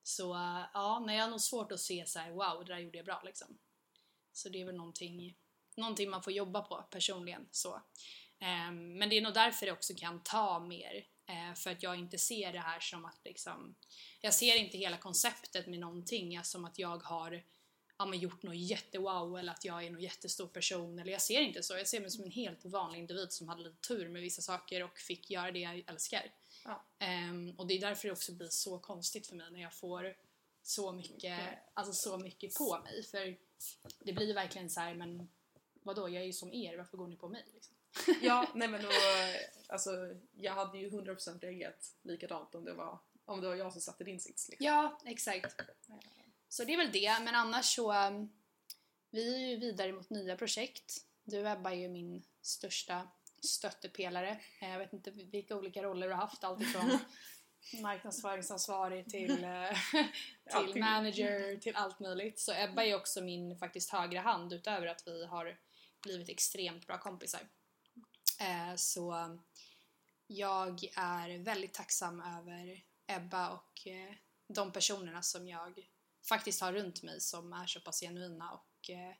så 0.03 0.35
uh, 0.35 0.65
ja, 0.75 1.03
nej, 1.07 1.17
jag 1.17 1.25
har 1.25 1.31
nog 1.31 1.41
svårt 1.41 1.73
att 1.73 1.81
se 1.81 2.07
så 2.07 2.19
här, 2.19 2.31
wow, 2.31 2.65
det 2.65 2.73
där 2.73 2.79
gjorde 2.79 2.99
jag 2.99 3.07
bra 3.07 3.23
liksom. 3.25 3.59
Så 4.33 4.49
det 4.49 4.61
är 4.61 4.65
väl 4.65 4.77
någonting, 4.77 5.37
någonting 5.77 6.11
man 6.11 6.23
får 6.23 6.33
jobba 6.33 6.63
på 6.63 6.85
personligen. 6.91 7.49
Så. 7.51 7.83
Men 8.73 9.09
det 9.09 9.17
är 9.17 9.23
nog 9.23 9.35
därför 9.35 9.67
det 9.67 9.73
också 9.73 9.95
kan 9.95 10.23
ta 10.23 10.59
mer. 10.59 11.07
Eh, 11.27 11.55
för 11.55 11.71
att 11.71 11.83
jag 11.83 11.99
inte 11.99 12.19
ser 12.19 12.53
det 12.53 12.59
här 12.59 12.81
som 12.81 13.05
att 13.05 13.21
liksom, 13.25 13.75
jag 14.21 14.35
ser 14.35 14.57
inte 14.57 14.79
hela 14.79 14.97
konceptet 14.97 15.67
med 15.67 15.79
någonting 15.79 16.37
alltså 16.37 16.51
som 16.51 16.65
att 16.65 16.79
jag 16.79 17.03
har 17.03 17.43
ja, 17.99 18.07
men 18.07 18.19
gjort 18.19 18.43
något 18.43 18.57
jättewow 18.57 19.39
eller 19.39 19.53
att 19.53 19.65
jag 19.65 19.85
är 19.85 19.91
någon 19.91 20.03
jättestor 20.03 20.47
person. 20.47 20.99
Eller 20.99 21.13
jag 21.13 21.23
ser 21.23 21.41
inte 21.41 21.63
så. 21.63 21.77
Jag 21.77 21.89
ser 21.89 22.01
mig 22.01 22.11
som 22.11 22.25
en 22.25 22.31
helt 22.31 22.65
vanlig 22.65 22.99
individ 22.99 23.33
som 23.33 23.49
hade 23.49 23.63
lite 23.63 23.89
tur 23.89 24.09
med 24.09 24.23
vissa 24.23 24.43
saker 24.43 24.83
och 24.83 24.99
fick 24.99 25.31
göra 25.31 25.51
det 25.51 25.59
jag 25.59 25.85
älskar. 25.87 26.33
Ja. 26.65 26.85
Ehm, 26.99 27.55
och 27.59 27.67
det 27.67 27.75
är 27.75 27.81
därför 27.81 28.09
det 28.09 28.13
också 28.13 28.33
blir 28.33 28.49
så 28.49 28.79
konstigt 28.79 29.27
för 29.27 29.37
mig 29.37 29.51
när 29.51 29.61
jag 29.61 29.75
får 29.75 30.17
så 30.63 30.93
mycket, 30.93 31.41
alltså 31.75 31.93
så 31.93 32.19
mycket 32.19 32.55
på 32.55 32.79
mig. 32.79 33.03
För 33.03 33.37
det 33.99 34.13
blir 34.13 34.35
verkligen 34.35 34.71
så 34.71 34.81
här, 34.81 34.95
men 34.95 35.29
vadå, 35.83 36.09
jag 36.09 36.23
är 36.23 36.27
ju 36.27 36.33
som 36.33 36.53
er, 36.53 36.77
varför 36.77 36.97
går 36.97 37.09
ni 37.09 37.17
på 37.17 37.29
mig? 37.29 37.45
Liksom? 37.55 37.74
Ja, 38.22 38.48
nej 38.54 38.68
men 38.68 38.83
då, 38.83 38.88
alltså, 39.68 39.90
jag 40.37 40.52
hade 40.52 40.78
ju 40.78 40.90
100% 40.90 41.40
reagerat 41.40 41.94
likadant 42.02 42.54
om 42.54 42.64
det 42.64 42.72
var, 42.74 42.98
om 43.24 43.40
det 43.40 43.48
var 43.48 43.54
jag 43.54 43.72
som 43.72 43.80
satte 43.80 44.04
din 44.04 44.20
sits. 44.20 44.48
Liksom. 44.48 44.66
Ja, 44.66 45.00
exakt. 45.04 45.61
Så 46.48 46.64
det 46.64 46.72
är 46.72 46.76
väl 46.76 46.92
det, 46.92 47.18
men 47.20 47.35
annars 47.35 47.64
så 47.74 47.92
um, 48.07 48.33
vi 49.11 49.35
är 49.44 49.48
ju 49.48 49.57
vidare 49.57 49.92
mot 49.92 50.11
nya 50.11 50.37
projekt. 50.37 50.96
Du 51.24 51.48
Ebba 51.48 51.70
är 51.70 51.74
ju 51.76 51.88
min 51.88 52.24
största 52.42 53.09
stöttepelare. 53.40 54.40
Eh, 54.61 54.70
Jag 54.70 54.78
vet 54.78 54.92
inte 54.92 55.11
vilka 55.11 55.57
olika 55.57 55.83
roller 55.83 56.07
du 56.09 56.12
har 56.14 56.20
haft, 56.20 56.44
allt 56.44 56.62
ifrån 56.62 56.98
marknadsföringsansvarig 57.83 59.11
till, 59.11 59.44
eh, 59.44 59.70
till 59.92 60.07
Allting. 60.52 60.80
manager, 60.80 61.57
till 61.57 61.76
allt 61.76 62.00
möjligt. 62.00 62.38
Så 62.38 62.52
Ebba 62.54 62.85
är 62.85 62.94
också 62.94 63.20
min 63.20 63.59
faktiskt 63.59 63.90
högra 63.90 64.20
hand 64.20 64.52
utöver 64.52 64.87
att 64.87 65.07
vi 65.07 65.26
har 65.26 65.57
blivit 66.02 66.28
extremt 66.28 66.87
bra 66.87 66.98
kompisar. 66.98 67.40
Eh, 68.40 68.75
Så 68.77 69.38
jag 70.27 70.85
är 70.97 71.38
väldigt 71.38 71.75
tacksam 71.75 72.20
över 72.20 72.85
Ebba 73.07 73.51
och 73.51 73.87
eh, 73.87 74.14
de 74.49 74.73
personerna 74.73 75.23
som 75.23 75.49
jag 75.49 75.90
faktiskt 76.29 76.61
har 76.61 76.73
runt 76.73 77.03
mig 77.03 77.20
som 77.20 77.53
är 77.53 77.66
så 77.66 77.81
pass 77.81 78.01
genuina 78.01 78.53
och 78.53 78.90
eh, 78.90 79.14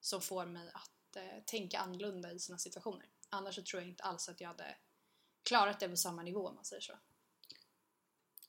som 0.00 0.20
får 0.20 0.46
mig 0.46 0.70
att 0.74 1.16
tänka 1.46 1.78
annorlunda 1.78 2.32
i 2.32 2.38
sina 2.38 2.58
situationer. 2.58 3.06
Annars 3.28 3.54
så 3.54 3.62
tror 3.62 3.82
jag 3.82 3.88
inte 3.90 4.04
alls 4.04 4.28
att 4.28 4.40
jag 4.40 4.48
hade 4.48 4.76
klarat 5.42 5.80
det 5.80 5.88
på 5.88 5.96
samma 5.96 6.22
nivå 6.22 6.48
om 6.48 6.54
man 6.54 6.64
säger 6.64 6.82
så. 6.82 6.92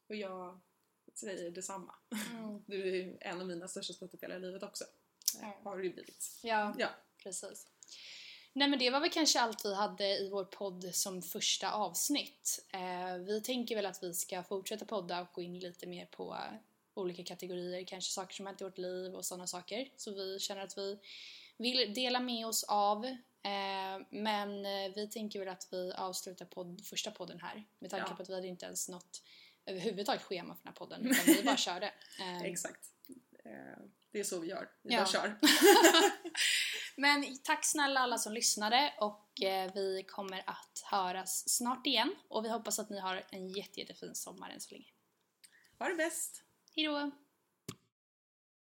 Och 0.07 0.15
jag 0.15 0.59
säger 1.13 1.51
detsamma. 1.51 1.95
Du 2.67 3.01
är 3.01 3.17
en 3.21 3.41
av 3.41 3.47
mina 3.47 3.67
största 3.67 3.93
stöttepelare 3.93 4.37
i 4.37 4.41
livet 4.41 4.63
också. 4.63 4.83
Ja. 5.41 5.59
Har 5.63 5.77
du 5.77 5.83
ju 5.83 5.93
blivit. 5.93 6.39
Ja, 6.43 6.75
Ja. 6.77 6.89
precis. 7.23 7.67
Nej 8.53 8.67
men 8.67 8.79
det 8.79 8.89
var 8.89 8.99
väl 8.99 9.09
kanske 9.09 9.39
allt 9.41 9.65
vi 9.65 9.75
hade 9.75 10.05
i 10.17 10.29
vår 10.29 10.45
podd 10.45 10.95
som 10.95 11.21
första 11.21 11.71
avsnitt. 11.71 12.65
Eh, 12.73 13.15
vi 13.17 13.41
tänker 13.41 13.75
väl 13.75 13.85
att 13.85 14.03
vi 14.03 14.13
ska 14.13 14.43
fortsätta 14.43 14.85
podda 14.85 15.21
och 15.21 15.27
gå 15.33 15.41
in 15.41 15.59
lite 15.59 15.87
mer 15.87 16.05
på 16.05 16.33
eh, 16.33 16.57
olika 16.93 17.23
kategorier, 17.23 17.85
kanske 17.85 18.11
saker 18.11 18.35
som 18.35 18.45
hänt 18.45 18.61
i 18.61 18.63
vårt 18.63 18.77
liv 18.77 19.15
och 19.15 19.25
sådana 19.25 19.47
saker. 19.47 19.89
Så 19.97 20.11
vi 20.13 20.39
känner 20.39 20.61
att 20.61 20.77
vi 20.77 20.99
vill 21.57 21.93
dela 21.93 22.19
med 22.19 22.47
oss 22.47 22.63
av. 22.63 23.05
Eh, 23.05 24.05
men 24.09 24.65
eh, 24.65 24.91
vi 24.95 25.07
tänker 25.11 25.39
väl 25.39 25.47
att 25.49 25.67
vi 25.71 25.91
avslutar 25.97 26.45
podd, 26.45 26.85
första 26.85 27.11
podden 27.11 27.39
här 27.39 27.63
med 27.79 27.89
tanke 27.91 28.05
Ja. 28.09 28.15
på 28.15 28.23
att 28.23 28.29
vi 28.29 28.33
hade 28.35 28.47
inte 28.47 28.65
ens 28.65 28.89
något 28.89 29.21
överhuvudtaget 29.65 30.21
schema 30.21 30.55
för 30.55 30.63
den 30.63 30.73
här 30.73 30.77
podden 30.79 31.05
utan 31.11 31.25
vi 31.25 31.43
bara 31.43 31.57
körde. 31.57 31.93
Eh, 32.19 32.41
Exakt. 32.41 32.87
Det 34.11 34.19
är 34.19 34.23
så 34.23 34.39
vi 34.39 34.47
gör. 34.47 34.69
Vi 34.81 34.93
Ja. 34.93 34.99
bara 34.99 35.07
kör. 35.07 35.39
Men 36.95 37.37
tack 37.43 37.65
snälla 37.65 37.99
alla 37.99 38.17
som 38.17 38.33
lyssnade 38.33 38.93
och 38.99 39.41
eh, 39.41 39.71
vi 39.73 40.03
kommer 40.07 40.43
att 40.45 40.83
höras 40.91 41.49
snart 41.49 41.87
igen 41.87 42.15
och 42.27 42.45
vi 42.45 42.49
hoppas 42.49 42.79
att 42.79 42.89
ni 42.89 42.99
har 42.99 43.23
en 43.29 43.49
jätte, 43.49 43.79
jättefin 43.79 44.15
sommar 44.15 44.49
än 44.49 44.61
så 44.61 44.71
länge. 44.71 44.91
Ha 45.79 45.87
det 45.87 45.95
bäst! 45.95 46.43
Hejdå! 46.75 47.11